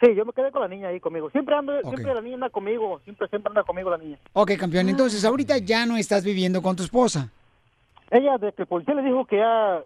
[0.00, 1.30] Sí, yo me quedé con la niña ahí conmigo.
[1.30, 4.18] Siempre ando, siempre la niña anda conmigo, siempre, siempre anda conmigo la niña.
[4.32, 7.30] Ok, campeón, entonces ahorita ya no estás viviendo con tu esposa.
[8.10, 9.82] Ella, de que el policía le dijo que ya,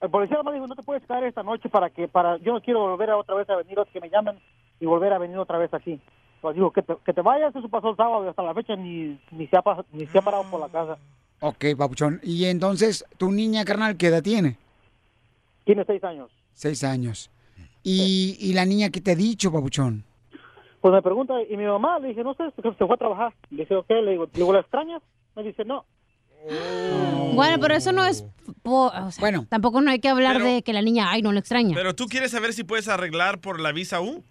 [0.00, 2.60] el policía me dijo, no te puedes quedar esta noche para que, para, yo no
[2.62, 4.38] quiero volver a otra vez a venir, que me llamen
[4.80, 6.00] y volver a venir otra vez aquí.
[6.44, 8.76] Pues dijo, que te, que te vayas, eso pasó el sábado y hasta la fecha
[8.76, 10.98] ni, ni, se ha, pas- ni se ha parado por la casa.
[11.40, 12.20] Ok, Papuchón.
[12.22, 14.58] Y entonces, ¿tu niña, carnal, qué edad tiene?
[15.64, 16.30] Tiene seis años.
[16.52, 17.30] Seis años.
[17.82, 20.04] ¿Y, y la niña qué te ha dicho, Papuchón?
[20.82, 23.32] Pues me pregunta, y mi mamá, le dije, no sé, se fue a trabajar.
[23.48, 25.00] Le dije, ok, le digo, le digo, ¿la extrañas?
[25.34, 25.86] Me dice, no.
[27.34, 28.26] Bueno, pero eso no es...
[28.62, 31.32] po- o sea, Tampoco no hay que hablar Pero- de que la niña, ay, no
[31.32, 31.74] lo extraña.
[31.74, 34.22] Pero tú quieres saber si puedes arreglar por la visa U.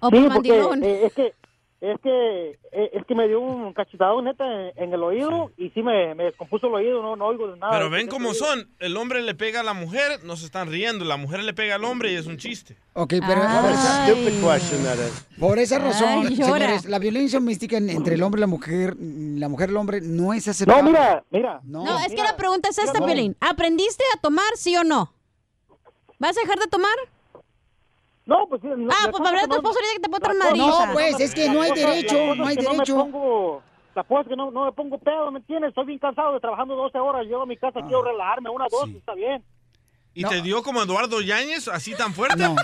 [0.00, 1.34] O Sí, por porque eh, es que
[1.80, 5.68] es que eh, es que me dio un cachetadón neta en, en el oído y
[5.70, 7.72] sí me, me descompuso el oído, no, no oigo de nada.
[7.72, 8.70] Pero ven cómo son.
[8.78, 11.04] El hombre le pega a la mujer, no se están riendo.
[11.04, 12.74] La mujer le pega al hombre y es un chiste.
[12.94, 14.06] Ok, pero por esa,
[15.38, 18.96] por esa razón, Ay, señores, la violencia doméstica en- entre el hombre y la mujer,
[18.98, 20.84] la mujer y el hombre, no es aceptable.
[20.84, 21.60] No, mira, mira.
[21.64, 23.04] No, No, es que la pregunta es esta, no.
[23.06, 23.36] Pelín.
[23.40, 25.12] ¿Aprendiste a tomar, sí o no?
[26.18, 26.94] ¿Vas a dejar de tomar?
[28.26, 28.68] No, pues sí.
[28.68, 30.86] No, ah, pues para hablar de tu esposo ahorita que te puedo traer madriza.
[30.86, 32.96] No, pues, es que no hay derecho, no hay derecho.
[32.96, 33.62] No me pongo,
[33.94, 35.68] la cosa que no, no me pongo pedo, ¿me entiendes?
[35.68, 37.24] Estoy bien cansado de trabajando 12 horas.
[37.24, 39.44] Llego a mi casa, quiero relajarme, una, dos, está bien.
[40.16, 42.44] ¿Y te dio como Eduardo Yáñez, así tan fuerte?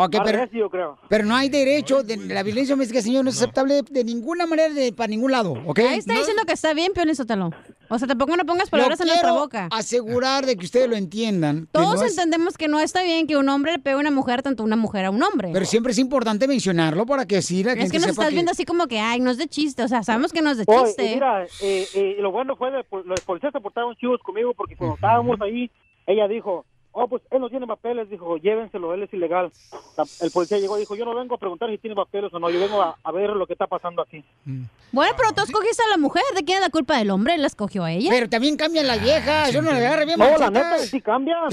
[0.00, 0.98] Ok, Más pero, creo.
[1.08, 4.72] pero no hay derecho, de, la violencia doméstica, señor, no es aceptable de ninguna manera,
[4.72, 5.80] de, para ningún lado, ¿ok?
[5.80, 7.50] Ahí está diciendo que está bien, Piolín Sotelo.
[7.90, 9.68] O sea, tampoco no pongas palabras Lo en nuestra boca.
[9.72, 11.62] asegurar de que ustedes lo entiendan.
[11.62, 13.98] que Todos no es- entendemos que no está bien que un hombre le pegue a
[13.98, 15.50] una mujer, tanto una mujer a un hombre.
[15.52, 18.28] Pero siempre es importante mencionarlo para que así la es gente que nos sepa estás
[18.28, 18.34] que...
[18.34, 19.82] viendo así como que, ay, no es de chiste.
[19.82, 21.06] O sea, sabemos que no es de Oye, chiste.
[21.06, 24.76] y mira, eh, eh, lo bueno fue, de, los policías se portaron chivos conmigo porque
[24.76, 25.70] cuando estábamos ahí,
[26.06, 29.50] ella dijo, oh, pues él no tiene papeles, dijo, llévenselo, él es ilegal.
[29.96, 32.38] La- el policía llegó y dijo, yo no vengo a preguntar si tiene papeles o
[32.38, 34.24] no, yo vengo a, a ver lo que está pasando aquí.
[34.90, 36.22] Bueno, pero tú escogiste a la mujer.
[36.34, 37.34] ¿De quién es la culpa del hombre?
[37.34, 38.08] ¿Él la escogió a ella?
[38.10, 39.52] Pero también cambian las viejas.
[39.52, 40.52] Yo no le agarre bien No, la machitas.
[40.52, 41.48] neta, sí cambian.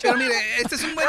[0.00, 1.06] Pero mire, este es un buen,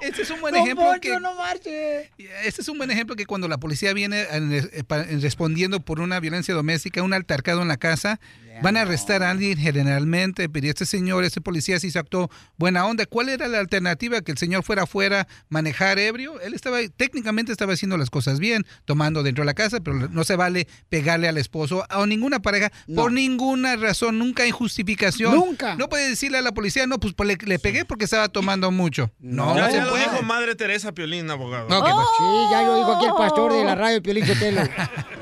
[0.00, 2.10] este es un buen ejemplo Poncho, que no marche.
[2.44, 6.00] este es un buen ejemplo que cuando la policía viene en- pa- en respondiendo por
[6.00, 8.20] una violencia doméstica, un altercado en la casa,
[8.60, 12.86] van a arrestar a alguien generalmente, pero este señor, este policía sí se actuó buena
[12.86, 13.06] onda.
[13.06, 14.20] ¿Cuál era la alternativa?
[14.20, 16.40] Que el señor fuera afuera, manejar ebrio.
[16.40, 20.24] Él estaba, técnicamente estaba haciendo las cosas bien, tomando dentro de la casa, pero no
[20.24, 25.34] se vale pegarle al esposo o ninguna pareja por ninguna razón, nunca hay justificación.
[25.34, 25.76] Nunca.
[25.76, 29.10] No puede decirle a la policía, no, pues le, le pegué porque estaba tomando mucho.
[29.18, 31.68] No, ya no se ya lo dijo Madre Teresa Piolín, abogado.
[31.68, 32.08] No, ¿qué pasó?
[32.18, 34.62] Sí, ya lo dijo aquí el pastor de la radio, Piolín Sotelo.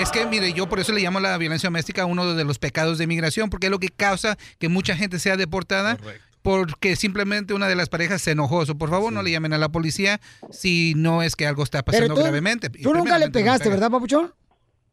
[0.00, 2.98] Es que, mire, yo por eso le llamo la violencia doméstica uno de los pecados
[2.98, 5.96] de migración, porque es lo que causa que mucha gente sea deportada.
[6.42, 8.64] Porque simplemente una de las parejas se enojó.
[8.64, 10.20] So, por favor, no le llamen a la policía
[10.50, 12.70] si no es que algo está pasando Pero tú, gravemente.
[12.70, 13.74] Tú nunca le no pegaste, pega.
[13.76, 14.32] ¿verdad, papuchón?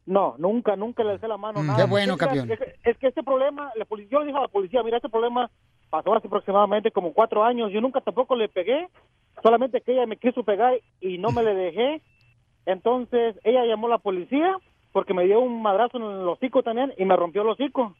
[0.04, 1.62] No, nunca, nunca le alcé la mano.
[1.62, 1.78] nada.
[1.78, 1.80] Mm.
[1.80, 2.52] Qué bueno, Es que- campeón.
[2.52, 5.08] Es, es que este problema, la policía, yo le dije a la policía, mira, este
[5.08, 5.50] problema
[5.88, 7.70] pasó hace aproximadamente como cuatro años.
[7.72, 8.86] Yo nunca tampoco le pegué,
[9.42, 12.02] solamente que ella me quiso pegar y no me le dejé.
[12.72, 14.56] Entonces ella llamó a la policía
[14.92, 17.94] porque me dio un madrazo en el hocico también y me rompió el hocico.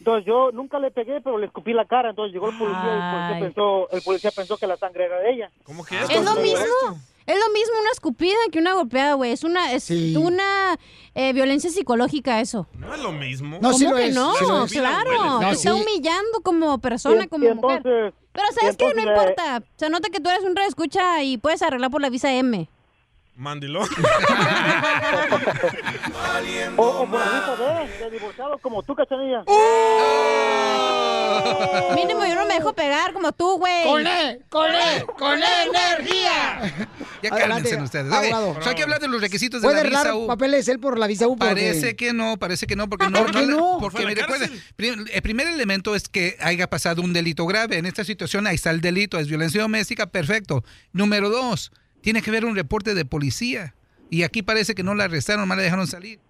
[0.00, 2.10] Entonces yo nunca le pegué, pero le escupí la cara.
[2.10, 5.18] Entonces llegó el policía y el policía pensó, el policía pensó que la sangre era
[5.20, 5.50] de ella.
[5.64, 6.98] ¿Cómo que Es lo mismo.
[7.26, 9.32] Es lo mismo una escupida que una golpeada, güey.
[9.32, 10.78] Es una, es una
[11.14, 12.66] eh, violencia psicológica eso.
[12.72, 13.58] No es lo mismo.
[13.60, 14.34] No, sí ¿Cómo lo que es, no?
[14.34, 14.44] sí
[14.78, 15.10] lo claro.
[15.24, 15.80] No, te está sí.
[15.82, 17.76] humillando como persona, Y- como y mujer.
[17.84, 19.62] entonces- Pero sabes que no entonces, importa.
[19.76, 22.68] Se nota que tú eres un reescucha y puedes arreglar por la visa M.
[23.38, 23.88] Mandilón.
[26.76, 29.44] O, o por la vista de, de divorciado como tú, cachanilla.
[31.94, 33.84] Mínimo yo no me dejo pegar como tú, güey.
[33.84, 34.40] ¡Con E!
[34.48, 35.04] ¡Con E!
[35.18, 36.88] ¡Con E energía!
[37.22, 38.12] Ya Adelante, cálmense ustedes.
[38.62, 40.26] So hay que hablar de los requisitos de ¿Puede la visa U.
[40.26, 41.36] papeles él por la visa U?
[41.36, 43.18] Porque- Parece que no, parece que no, porque no.
[43.20, 43.78] ¿Por qué le- no?
[43.80, 44.62] Porque Fue a la mire, recuerde, cárcel.
[44.76, 47.78] prim- el primer elemento es que haya pasado un delito grave.
[47.78, 50.64] En esta situación ahí está el delito, es violencia doméstica, perfecto.
[50.92, 53.74] Número dos, tiene que haber un reporte de policía.
[54.10, 56.20] Y aquí parece que no la arrestaron, nomás la dejaron salir.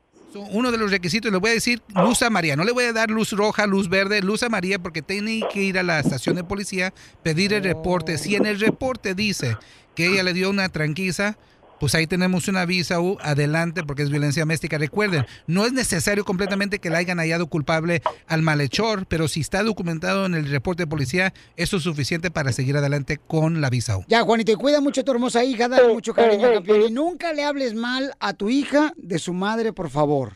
[0.50, 2.54] Uno de los requisitos, le voy a decir luz amarilla.
[2.54, 5.78] No le voy a dar luz roja, luz verde, luz amarilla, porque tiene que ir
[5.78, 6.92] a la estación de policía,
[7.22, 8.18] pedir el reporte.
[8.18, 9.56] Si en el reporte dice
[9.94, 11.38] que ella le dio una tranquiza,
[11.80, 14.78] pues ahí tenemos una visa U adelante porque es violencia doméstica.
[14.78, 19.62] Recuerden, no es necesario completamente que la hayan hallado culpable al malhechor, pero si está
[19.62, 23.96] documentado en el reporte de policía, eso es suficiente para seguir adelante con la visa
[23.98, 24.04] U.
[24.08, 26.82] Ya, Juanito, y cuida mucho a tu hermosa hija, dale mucho cariño, campeón.
[26.82, 30.32] Y nunca le hables mal a tu hija de su madre, por favor.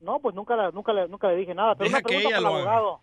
[0.00, 1.74] No, pues nunca, la- nunca, le, nunca le dije nada.
[1.74, 2.76] Pero Deja una pregunta que ella para el lo haga.
[2.78, 3.00] abogado.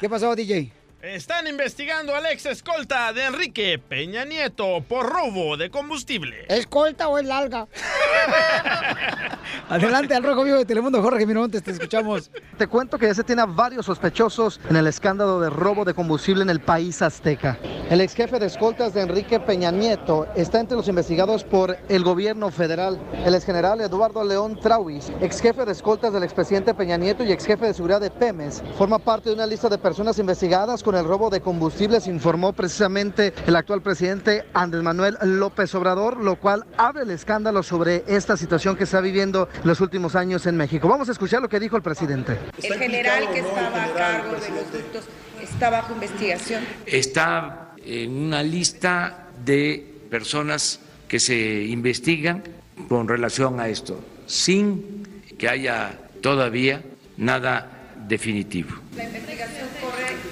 [0.00, 0.77] ¿Qué pasó, DJ?
[1.00, 6.44] Están investigando al ex escolta de Enrique Peña Nieto por robo de combustible.
[6.48, 7.68] ¿Es colta o es larga?
[9.68, 12.32] Adelante al Rojo Vivo de Telemundo, Jorge Miramontes, te escuchamos.
[12.56, 15.94] Te cuento que ya se tiene a varios sospechosos en el escándalo de robo de
[15.94, 17.56] combustible en el país azteca.
[17.90, 22.02] El ex jefe de escoltas de Enrique Peña Nieto está entre los investigados por el
[22.02, 22.98] gobierno federal.
[23.24, 27.30] El ex general Eduardo León Trauis, ex jefe de escoltas del expresidente Peña Nieto y
[27.30, 30.96] ex jefe de seguridad de Pemes, forma parte de una lista de personas investigadas con
[30.96, 36.64] el robo de combustibles, informó precisamente el actual presidente Andrés Manuel López Obrador, lo cual
[36.78, 40.88] abre el escándalo sobre esta situación que está viviendo en los últimos años en México.
[40.88, 42.38] Vamos a escuchar lo que dijo el presidente.
[42.62, 45.04] El general que estaba a cargo de los ductos
[45.42, 46.64] está bajo investigación.
[46.86, 52.44] Está en una lista de personas que se investigan
[52.88, 56.80] con relación a esto, sin que haya todavía
[57.18, 58.70] nada definitivo.
[58.96, 59.68] La investigación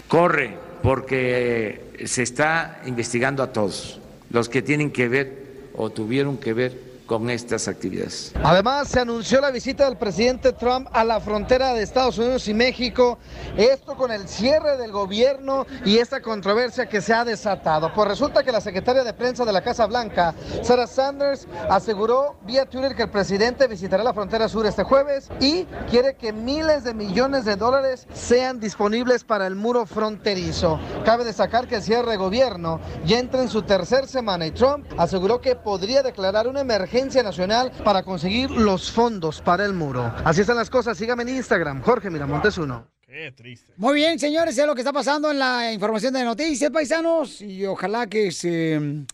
[0.09, 4.01] corre porque se está investigando a todos.
[4.31, 8.33] Los que tienen que ver o tuvieron que ver con estas actividades.
[8.43, 12.55] Además, se anunció la visita del presidente Trump a la frontera de Estados Unidos y
[12.55, 13.19] México,
[13.57, 17.93] esto con el cierre del gobierno y esta controversia que se ha desatado.
[17.95, 22.67] Pues resulta que la secretaria de prensa de la Casa Blanca, Sarah Sanders, aseguró vía
[22.67, 26.93] Twitter que el presidente visitará la frontera sur este jueves y quiere que miles de
[26.93, 30.81] millones de dólares sean disponibles para el muro fronterizo.
[31.05, 34.87] Cabe destacar que el cierre de gobierno ya entra en su tercer semana y Trump
[34.99, 40.15] aseguró que podría declarar una emergencia nacional para conseguir los fondos para el muro.
[40.25, 40.97] Así están las cosas.
[40.97, 42.87] Sígame en Instagram, Jorge Miramontes uno.
[43.07, 43.75] Qué triste.
[43.77, 47.67] Muy bien, señores, es lo que está pasando en la información de noticias, paisanos, y
[47.67, 49.05] ojalá que se,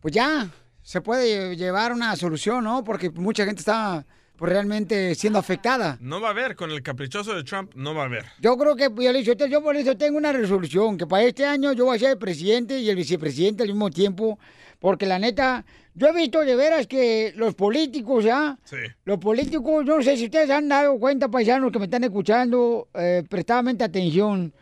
[0.00, 0.48] pues ya
[0.82, 2.82] se puede llevar una solución, ¿no?
[2.82, 4.06] Porque mucha gente está
[4.36, 5.98] pues, realmente siendo afectada.
[6.00, 8.24] No va a haber, con el caprichoso de Trump, no va a haber.
[8.40, 11.84] Yo creo que, Piolín, yo por eso tengo una resolución, que para este año yo
[11.84, 14.38] voy a ser el presidente y el vicepresidente al mismo tiempo,
[14.78, 15.64] porque la neta,
[15.98, 18.56] yo he visto de veras que los políticos, ¿ya?
[18.64, 18.76] Sí.
[19.04, 22.88] Los políticos, yo no sé si ustedes han dado cuenta, paisanos que me están escuchando,
[22.94, 24.54] eh, prestadamente atención,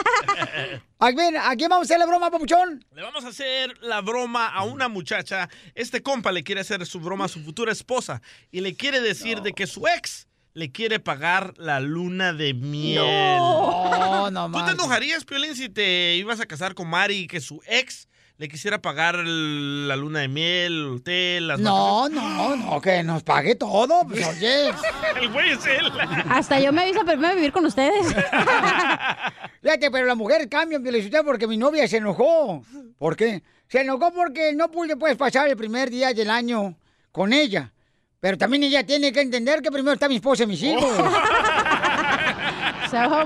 [1.00, 2.84] A ver, ¿a quién vamos a hacer la broma, papuchón?
[2.94, 5.50] Le vamos a hacer la broma a una muchacha.
[5.76, 8.22] Este compa le quiere hacer su broma a su futura esposa
[8.52, 13.06] y le quiere decir de que su ex le quiere pagar la luna de miel.
[13.06, 17.40] No, no ¿Tú te enojarías, Piolín, si te ibas a casar con Mari y que
[17.40, 18.08] su ex
[18.38, 23.02] le quisiera pagar el- la luna de miel, el hotel, las No, no, no, que
[23.04, 24.70] nos pague todo, pues oye.
[25.22, 25.92] El güey es él.
[26.30, 28.06] Hasta yo me avisa para irme a vivir con ustedes.
[29.64, 32.64] Fíjate, pero la mujer cambia, Piolichotelo, porque mi novia se enojó.
[33.00, 33.42] ¿Por qué?
[33.68, 36.76] Se enojó porque no pude pues, pasar el primer día del año
[37.12, 37.74] con ella.
[38.20, 40.86] Pero también ella tiene que entender que primero está mi esposa y mis hijos.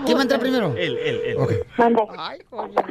[0.05, 0.73] ¿Quién va a entrar primero?
[0.77, 1.37] Él, él, él.
[1.77, 2.01] Mande.
[2.17, 2.39] Ay,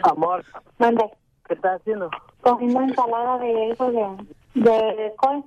[0.04, 0.44] Amor.
[0.78, 1.04] Mande.
[1.50, 2.08] ¿Qué estás haciendo?
[2.42, 4.06] Comiendo ensalada de eso de...
[4.54, 5.42] de col.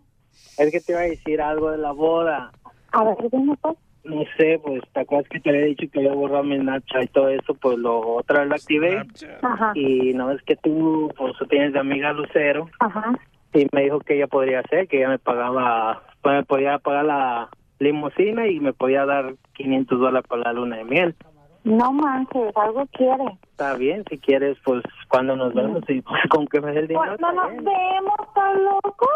[0.57, 2.51] Es que te iba a decir algo de la boda.
[2.91, 3.77] A ver, dime pues.
[4.03, 7.07] No sé, pues te acuerdas que te había dicho que había borrado mi Snapchat y
[7.07, 9.01] todo eso, pues lo otra vez lo activé.
[9.43, 9.71] Ajá.
[9.75, 12.67] Y no es que tú, pues tienes de amiga Lucero.
[12.81, 13.13] Ajá.
[13.53, 17.05] Y me dijo que ella podría hacer, que ella me pagaba, pues, me podía pagar
[17.05, 17.49] la
[17.79, 21.15] limusina y me podía dar 500 dólares para la luna de miel.
[21.63, 23.37] No manches, algo quiere.
[23.51, 26.87] Está bien, si quieres, pues cuando nos vemos y pues, con que me dé el
[26.87, 27.15] dinero.
[27.17, 29.07] Pues no nos vemos, tan loco.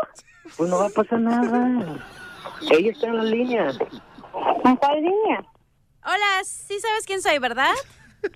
[0.58, 1.98] Pues no va a pasar nada.
[2.72, 3.68] Ella está en la línea.
[3.68, 5.44] ¿Está en línea?
[6.06, 7.74] Hola, sí sabes quién soy, ¿verdad?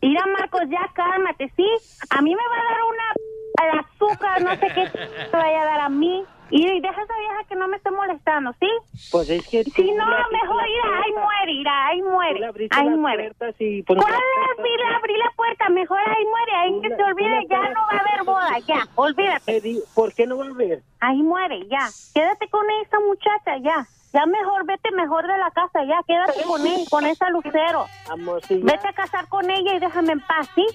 [0.02, 1.66] Mira, Marcos, ya cálmate, ¿sí?
[2.10, 3.74] A mí me va a dar una...
[3.74, 5.00] el azúcar, no sé qué
[5.32, 6.26] te vaya a dar a mí.
[6.52, 8.68] Y deja esa vieja que no me esté molestando, ¿sí?
[9.10, 9.64] Pues es que...
[9.64, 13.34] Si no, mejor ir, ahí muere, irá, ahí muere, ahí muere.
[13.38, 15.70] Pues, ¿Cuál es abrir, abrir la puerta?
[15.70, 19.62] Mejor ahí muere, ahí que se olvide, ya no va a haber boda, ya, olvídate.
[19.96, 20.84] ¿Por qué no va a haber?
[21.00, 21.90] Ahí muere, ya.
[22.14, 23.88] Quédate con esa muchacha, ya.
[24.14, 26.02] Ya mejor, vete mejor de la casa, ya.
[26.06, 27.86] Quédate con él, con esa lucero.
[28.10, 30.66] Amor, si ya, Vete a casar con ella y déjame en paz, ¿sí?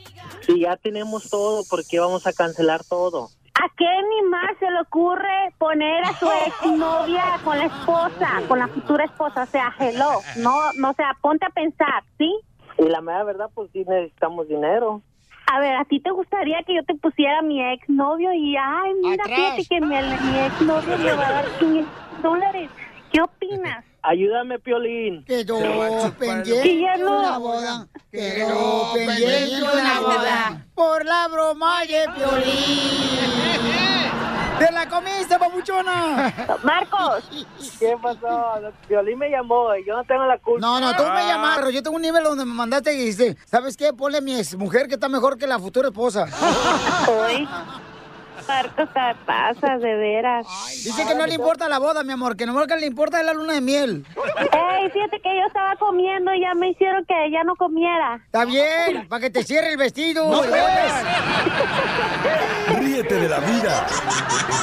[0.41, 3.29] si ya tenemos todo, ¿por qué vamos a cancelar todo?
[3.63, 8.59] ¿A qué ni más se le ocurre poner a su exnovia con la esposa, con
[8.59, 9.45] la futura esposa?
[9.45, 10.23] O sea, hello.
[10.37, 12.39] No, no, o sea, ponte a pensar, ¿sí?
[12.79, 15.01] Y la mera verdad, pues sí necesitamos dinero.
[15.47, 18.95] A ver, ¿a ti te gustaría que yo te pusiera a mi exnovio y, ay,
[19.01, 19.39] mira, Atrás.
[19.39, 19.97] fíjate que mi,
[20.31, 22.71] mi exnovio le va a dar 500 dólares?
[23.17, 23.83] ¿Qué opinas?
[24.03, 25.25] Ayúdame, Piolín.
[25.25, 27.19] Quedó pendiente Que ya no.
[27.19, 27.87] una boda.
[28.13, 30.67] Quedó pendiente una boda.
[30.75, 33.57] Por la broma de Piolín.
[34.59, 36.59] ¡Te la comiste, papuchona!
[36.63, 37.25] Marcos.
[37.79, 38.61] ¿Qué pasó?
[38.87, 40.61] Piolín me llamó y yo no tengo la culpa.
[40.61, 41.71] No, no, tú me llamaron.
[41.71, 43.95] Yo tengo un nivel donde me mandaste y dijiste, ¿sabes qué?
[43.95, 46.27] Ponle a mi ex mujer que está mejor que la futura esposa.
[48.47, 50.47] Marcos, te pasas, de veras.
[50.85, 53.27] Dice que no le importa la boda, mi amor, que nomás que le importa es
[53.27, 54.07] la luna de miel.
[54.17, 58.21] Ey, fíjate que yo estaba comiendo y ya me hicieron que ya no comiera.
[58.25, 60.31] Está bien, para que te cierre el vestido.
[60.31, 60.43] No,
[62.79, 63.87] Ríete de la vida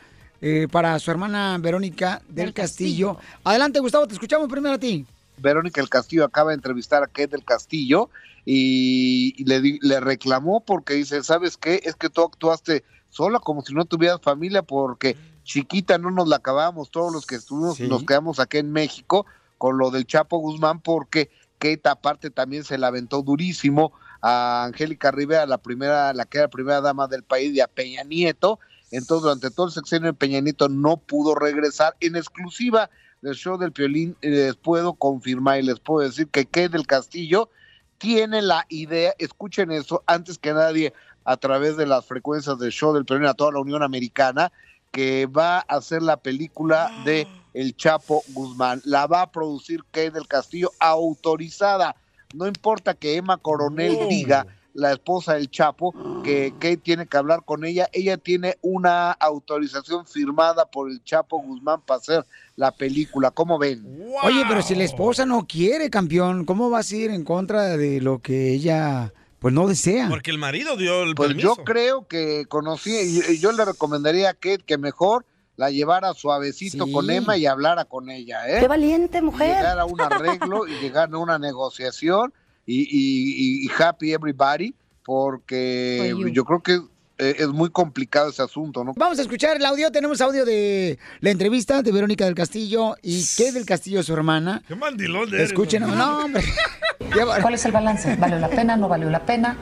[0.41, 3.18] eh, para su hermana Verónica del, Castillo.
[3.44, 5.06] Adelante, Gustavo, te escuchamos primero a ti.
[5.38, 8.10] Verónica del Castillo acaba de entrevistar a Kate del Castillo
[8.45, 11.81] y, le, le reclamó porque dice, ¿sabes qué?
[11.84, 16.38] Es que tú actuaste sola como si no tuvieras familia porque chiquita no nos la
[16.38, 19.26] acabamos todos los que estuvimos, nos quedamos aquí en México
[19.57, 25.11] con lo del Chapo Guzmán porque Kate aparte también se la aventó durísimo a Angélica
[25.11, 28.59] Rivera, la primera, la que era primera dama del país, y a Peña Nieto.
[28.91, 31.95] Entonces, durante todo el sexenio de Peña Nieto no pudo regresar.
[31.99, 32.89] En exclusiva
[33.22, 37.49] del show del Piolín, les puedo confirmar y les puedo decir que Kate del Castillo
[37.97, 40.93] tiene la idea, escuchen eso, antes que nadie,
[41.23, 44.51] a través de las frecuencias del show del Piolín a toda la Unión Americana,
[44.91, 48.81] que va a hacer la película de El Chapo Guzmán.
[48.85, 51.95] La va a producir Kate del Castillo autorizada.
[52.34, 54.07] No importa que Emma Coronel Oh.
[54.07, 54.45] diga,
[54.76, 55.93] la esposa del Chapo,
[56.23, 57.89] que Kate tiene que hablar con ella.
[57.93, 62.26] Ella tiene una autorización firmada por el Chapo Guzmán para hacer
[62.57, 63.31] la película.
[63.31, 63.84] ¿Cómo ven?
[64.23, 68.02] Oye, pero si la esposa no quiere, campeón, ¿cómo vas a ir en contra de
[68.02, 70.10] lo que ella, pues, no desea?
[70.10, 71.56] Porque el marido dio el Pues permiso.
[71.56, 75.26] yo creo que conocí, y- y yo le recomendaría a Kate que mejor
[75.56, 76.91] la llevara suavecito Sí.
[76.91, 78.60] con Emma y hablara con ella, ¿eh?
[78.60, 79.56] Qué valiente Y mujer.
[79.56, 82.34] Llegar a un arreglo y llegar a una negociación
[82.65, 84.73] y, y- y- y happy everybody,
[85.03, 86.79] porque For yo creo que
[87.17, 88.93] eh, es muy complicado ese asunto, ¿no?
[88.97, 89.89] Vamos a escuchar el audio.
[89.91, 94.61] Tenemos audio de la entrevista de Verónica del Castillo y Kate del Castillo, su hermana.
[94.67, 95.97] Qué mandilón de eres, Escuchen, hombre.
[95.97, 96.43] no, hombre.
[97.41, 98.15] ¿Cuál es el balance?
[98.17, 98.75] ¿Valió la pena?
[98.75, 99.55] ¿No valió la pena?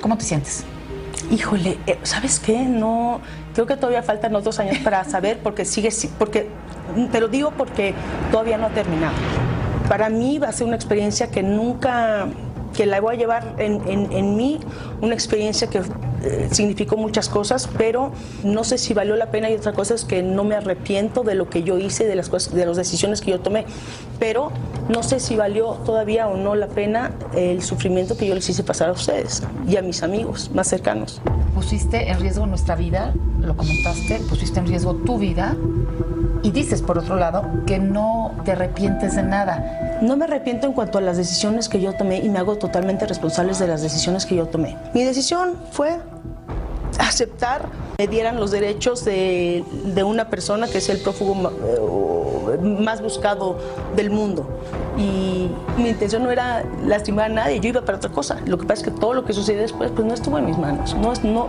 [0.00, 0.64] ¿Cómo te sientes?
[1.32, 2.58] Híjole, eh, ¿sabes qué?
[2.62, 3.20] No,
[3.54, 6.46] creo que todavía faltan otros años para saber porque sigue, si- porque,
[7.10, 7.94] te lo digo porque
[8.30, 9.14] todavía no ha terminado.
[9.88, 12.26] Para mí va a ser una experiencia que nunca,
[12.76, 14.60] que la voy a llevar en, en- en mí,
[15.04, 15.82] una experiencia que
[16.24, 18.12] eh, significó muchas cosas, pero
[18.42, 21.34] no sé si valió la pena y otra cosa es que no me arrepiento de
[21.34, 23.66] lo que yo hice, de las cosas, de las decisiones que yo tomé,
[24.18, 24.50] pero
[24.88, 28.62] no sé si valió todavía o no la pena el sufrimiento que yo les hice
[28.62, 31.20] pasar a ustedes y a mis amigos más cercanos.
[31.54, 35.54] Pusiste en riesgo nuestra vida, lo comentaste, pusiste en riesgo tu vida
[36.44, 39.98] y dices, por otro lado, que no te arrepientes de nada.
[40.02, 43.06] No me arrepiento en cuanto a las decisiones que yo tomé y me hago totalmente
[43.06, 44.76] responsables de las decisiones que yo tomé.
[44.94, 46.00] Mi decisión fue
[46.98, 47.68] aceptar
[47.98, 51.52] me dieran los derechos de, de una persona que es el prófugo
[52.52, 53.56] eh, más buscado
[53.94, 54.48] del mundo.
[54.98, 58.38] Y mi intención no era lastimar a nadie, yo iba para otra cosa.
[58.46, 60.58] Lo que pasa es que todo lo que sucedió después pues no estuvo en mis
[60.58, 60.94] manos.
[60.96, 61.48] No, no,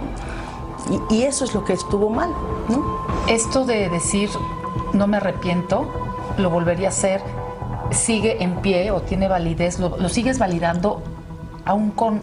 [1.09, 2.29] y, y eso es lo que estuvo mal.
[2.69, 3.07] ¿no?
[3.27, 4.29] Esto de decir,
[4.93, 5.91] no me arrepiento,
[6.37, 7.21] lo volvería a hacer,
[7.89, 11.01] sigue en pie o tiene validez, lo, lo sigues validando
[11.65, 12.21] aún con,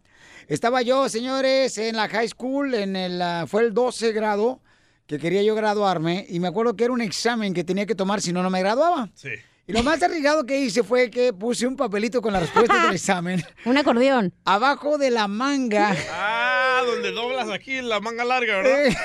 [0.47, 4.59] Estaba yo, señores, en la high school, en el, ah, fue el 12 grado,
[5.07, 8.21] que quería yo graduarme, y me acuerdo que era un examen que tenía que tomar,
[8.21, 9.09] si no, no me graduaba.
[9.13, 9.29] Sí.
[9.67, 12.95] Y lo más arriesgado que hice fue que puse un papelito con la respuesta del
[12.95, 13.43] examen.
[13.65, 14.31] Un acordeón.
[14.43, 15.95] Abajo de la manga.
[16.11, 16.44] Ah,
[16.85, 18.83] donde doblas aquí la manga larga, ¿verdad?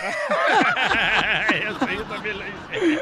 [1.65, 2.99] Yo sé, yo también lo hice.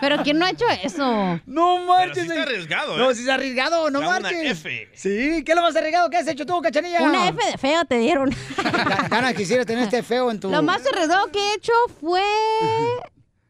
[0.00, 1.40] Pero ¿quién no ha hecho eso?
[1.46, 2.24] No marches.
[2.24, 2.98] sí está arriesgado, ¿eh?
[2.98, 4.50] No, si es arriesgado, no una marches.
[4.64, 4.88] F.
[4.94, 7.02] Sí, ¿qué es lo más arriesgado que has hecho tú, cachanilla?
[7.02, 8.30] Una F de feo te dieron.
[9.10, 10.50] Gana, quisiera tener este feo en tu.
[10.50, 12.22] Lo más arriesgado que he hecho fue...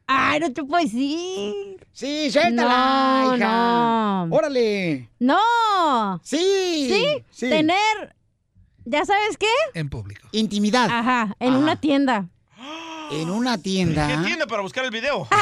[0.07, 1.79] Ay, no te puedo decir.
[1.93, 3.47] Sí, suéltala, No, hija.
[3.47, 4.29] no.
[4.37, 5.09] Órale.
[5.21, 6.21] No.
[6.23, 6.89] Sí.
[6.91, 7.25] ¿Sí?
[7.31, 7.49] Sí.
[7.49, 8.15] Tener...
[8.85, 9.47] ¿Ya sabes qué?
[9.75, 10.27] En público.
[10.33, 10.89] Intimidad.
[10.91, 11.59] Ajá, en Ajá.
[11.63, 12.27] una tienda.
[13.11, 14.07] En una tienda.
[14.09, 15.27] ¿Qué tiene para buscar el video?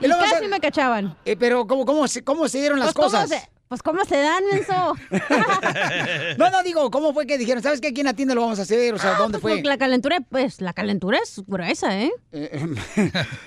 [0.00, 1.16] Y casi se- me cachaban.
[1.24, 3.28] Eh, pero, ¿cómo, cómo, se, ¿cómo se dieron las Pues, ¿cómo cosas?
[3.30, 4.94] se- pues, ¿cómo se dan eso?
[6.36, 7.62] No, no, digo, ¿cómo fue que dijeron?
[7.62, 7.88] ¿Sabes qué?
[7.88, 8.92] Aquí en la tienda lo vamos a hacer?
[8.92, 9.62] O sea, ¿dónde Pues, fue?
[9.62, 12.12] La calentura, pues, la calentura es gruesa, ¿eh?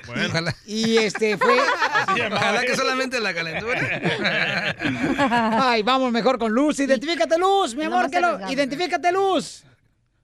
[0.08, 1.56] Ojalá, Y este fue...
[2.32, 3.80] ojalá que solamente la calentura.
[5.62, 6.80] Ay, vamos mejor con Luz.
[6.80, 8.10] Identifícate, Luz, mi amor.
[8.10, 8.40] que lo-.
[8.50, 9.64] Identifícate, Luz.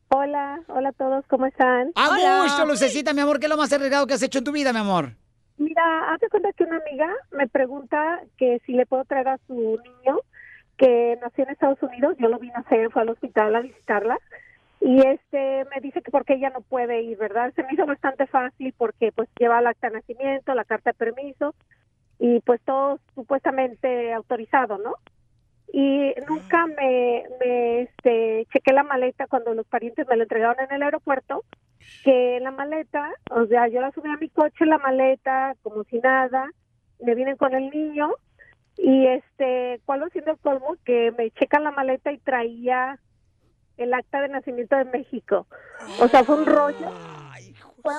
[0.10, 1.92] Hola, hola a todos, ¿cómo están?
[1.96, 2.42] A Hola.
[2.44, 3.40] gusto, Lucecita, mi amor.
[3.40, 5.16] ¿Qué es lo más arriesgado que has hecho en tu vida, mi amor?
[5.62, 9.38] Mira, haz de cuenta que una amiga me pregunta que si le puedo traer a
[9.46, 10.18] su niño
[10.76, 14.18] que nació en Estados Unidos, yo lo vine a hacer, fue al hospital a visitarla
[14.80, 17.54] y este me dice que porque ella no puede ir, ¿verdad?
[17.56, 20.94] Se me hizo bastante fácil porque pues lleva el acta de nacimiento, la carta de
[20.96, 21.54] permiso
[22.18, 24.96] y pues todo supuestamente autorizado, ¿no?
[25.72, 30.76] Y nunca me, me este, chequé la maleta cuando los parientes me lo entregaron en
[30.76, 31.44] el aeropuerto
[32.04, 36.00] que la maleta, o sea, yo la subí a mi coche, la maleta, como si
[36.00, 36.50] nada,
[37.00, 38.12] me vienen con el niño
[38.78, 40.76] y este, ¿cuál va siendo el colmo?
[40.86, 43.00] Que me checan la maleta y traía
[43.78, 45.48] el acta de nacimiento de México.
[45.98, 46.90] O sea, fue un rollo.
[47.82, 47.94] Fue-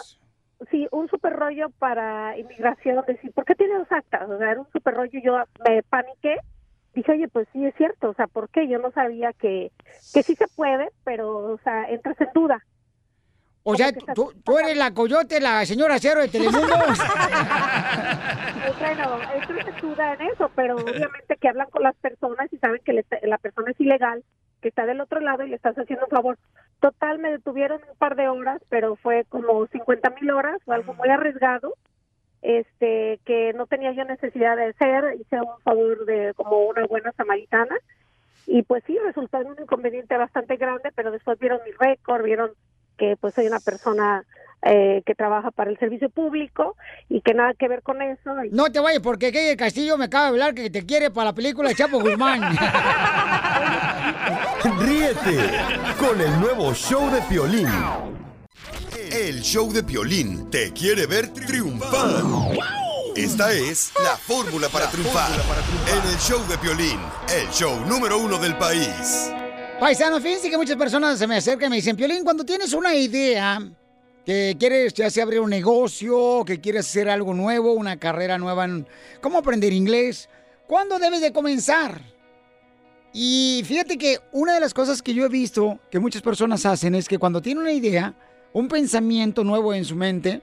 [0.70, 4.28] sí, un super rollo para inmigración, decir, ¿por qué tiene dos actas?
[4.28, 5.36] O sea, era un super rollo, yo
[5.68, 6.38] me paniqué.
[6.94, 8.68] Dije, oye, pues sí es cierto, o sea, ¿por qué?
[8.68, 9.72] Yo no sabía que,
[10.12, 12.62] que sí se puede, pero, o sea, entras en duda.
[13.64, 16.66] O sea, tú, tú eres la coyote, la señora cero de Telemundo.
[18.64, 22.58] Eh, Bueno, esto se duda en eso, pero obviamente que hablan con las personas y
[22.58, 24.22] saben que le- la persona es ilegal,
[24.60, 26.38] que está del otro lado y le estás haciendo un favor.
[26.80, 30.94] Total, me detuvieron un par de horas, pero fue como 50 mil horas, fue algo
[30.94, 31.74] muy arriesgado,
[32.42, 37.12] este, que no tenía yo necesidad de hacer, hice un favor de como una buena
[37.12, 37.76] samaritana.
[38.46, 42.50] Y pues sí, resultó en un inconveniente bastante grande, pero después vieron mi récord, vieron
[42.98, 44.24] que pues soy una persona
[44.64, 46.76] eh, que trabaja para el servicio público
[47.08, 48.44] y que nada que ver con eso.
[48.44, 51.10] Y- No te vayas, porque aquí el Castillo me acaba de hablar que te quiere
[51.10, 52.40] para la película de Chapo Guzmán.
[54.78, 55.50] Ríete
[55.98, 57.68] con el nuevo show de Piolín.
[59.12, 62.22] El show de Piolín te quiere ver triunfar.
[63.16, 65.30] Esta es la fórmula para triunfar.
[65.88, 66.98] En el show de Piolín,
[67.36, 69.30] el show número uno del país.
[69.80, 72.94] Paisanos, fíjense que muchas personas se me acercan y me dicen, Piolín, cuando tienes una
[72.94, 73.60] idea
[74.24, 78.64] que quieres ya sea abrir un negocio, que quieres hacer algo nuevo, una carrera nueva
[78.64, 78.86] en
[79.20, 80.28] cómo aprender inglés,
[80.68, 82.00] ¿cuándo debes de comenzar?
[83.12, 86.94] Y fíjate que una de las cosas que yo he visto que muchas personas hacen
[86.94, 88.14] es que cuando tienen una idea,
[88.52, 90.40] un pensamiento nuevo en su mente,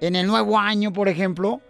[0.00, 1.60] en el nuevo año, por ejemplo,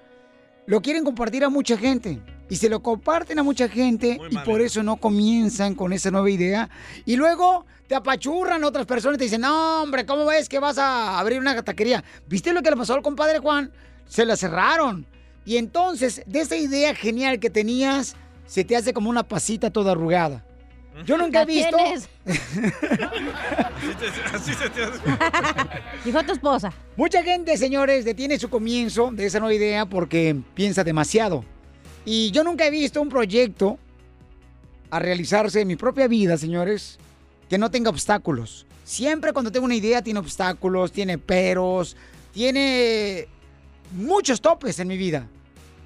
[0.67, 2.21] lo quieren compartir a mucha gente.
[2.53, 6.29] Y se lo comparten a mucha gente y por eso no comienzan con esa nueva
[6.29, 6.69] idea.
[7.07, 10.77] Y luego te apachurran otras personas y te dicen, no, hombre, ¿cómo ves que vas
[10.77, 12.05] a abrir una taquería?
[12.29, 13.73] ¿Viste lo que le pasó al compadre Juan?
[14.05, 15.07] Se la cerraron.
[15.47, 19.93] Y entonces, de esa idea genial que tenías, se te hace como una pasita toda
[19.93, 20.45] arrugada.
[21.07, 21.75] Yo nunca he visto...
[21.75, 22.07] tienes.
[22.27, 25.01] Así, te- así se te hace.
[26.05, 26.71] Dijo tu esposa.
[26.97, 31.47] Mucha gente, señores, detiene su comienzo de esa nueva idea porque piensa demasiado.
[32.05, 33.79] Y yo nunca he visto un proyecto
[34.91, 36.99] a realizarse en mi propia vida, señores,
[37.49, 38.67] que no tenga obstáculos.
[38.85, 41.97] Siempre cuando tengo una idea tiene obstáculos, tiene peros,
[42.33, 43.29] tiene
[43.97, 45.29] muchos topes en mi vida.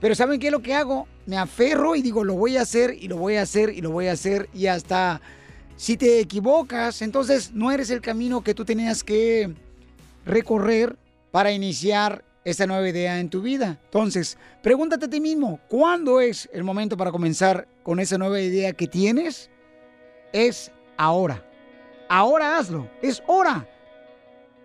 [0.00, 1.06] Pero ¿saben qué es lo que hago?
[1.26, 3.90] Me aferro y digo, lo voy a hacer y lo voy a hacer y lo
[3.90, 5.20] voy a hacer y hasta
[5.76, 9.52] si te equivocas, entonces no eres el camino que tú tenías que
[10.24, 10.96] recorrer
[11.30, 13.76] para iniciar esta nueva idea en tu vida.
[13.86, 18.72] Entonces, pregúntate a ti mismo, ¿cuándo es el momento para comenzar con esa nueva idea
[18.72, 19.50] que tienes?
[20.32, 21.44] Es ahora.
[22.08, 23.68] Ahora hazlo, es hora.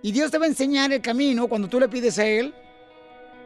[0.03, 2.53] Y Dios te va a enseñar el camino cuando tú le pides a Él.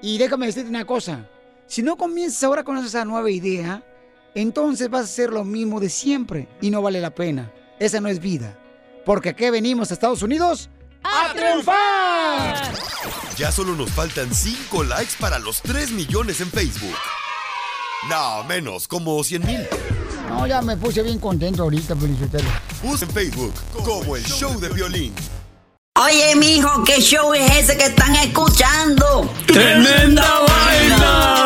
[0.01, 1.29] Y déjame decirte una cosa,
[1.65, 3.83] si no comienzas ahora con esa nueva idea,
[4.35, 7.53] entonces vas a hacer lo mismo de siempre y no vale la pena.
[7.79, 8.59] Esa no es vida.
[9.05, 10.69] Porque aquí venimos a Estados Unidos
[11.03, 13.24] a triunfar.
[13.37, 16.95] Ya solo nos faltan 5 likes para los 3 millones en Facebook.
[18.09, 19.67] No, menos, como 100 mil.
[20.29, 22.49] No, ya me puse bien contento ahorita, Felicitelo.
[22.81, 23.53] Busca en Facebook
[23.83, 25.13] como el show de violín.
[25.97, 29.29] Oye, mijo, ¿qué show es ese que están escuchando?
[29.47, 31.45] ¡Tremenda vaina!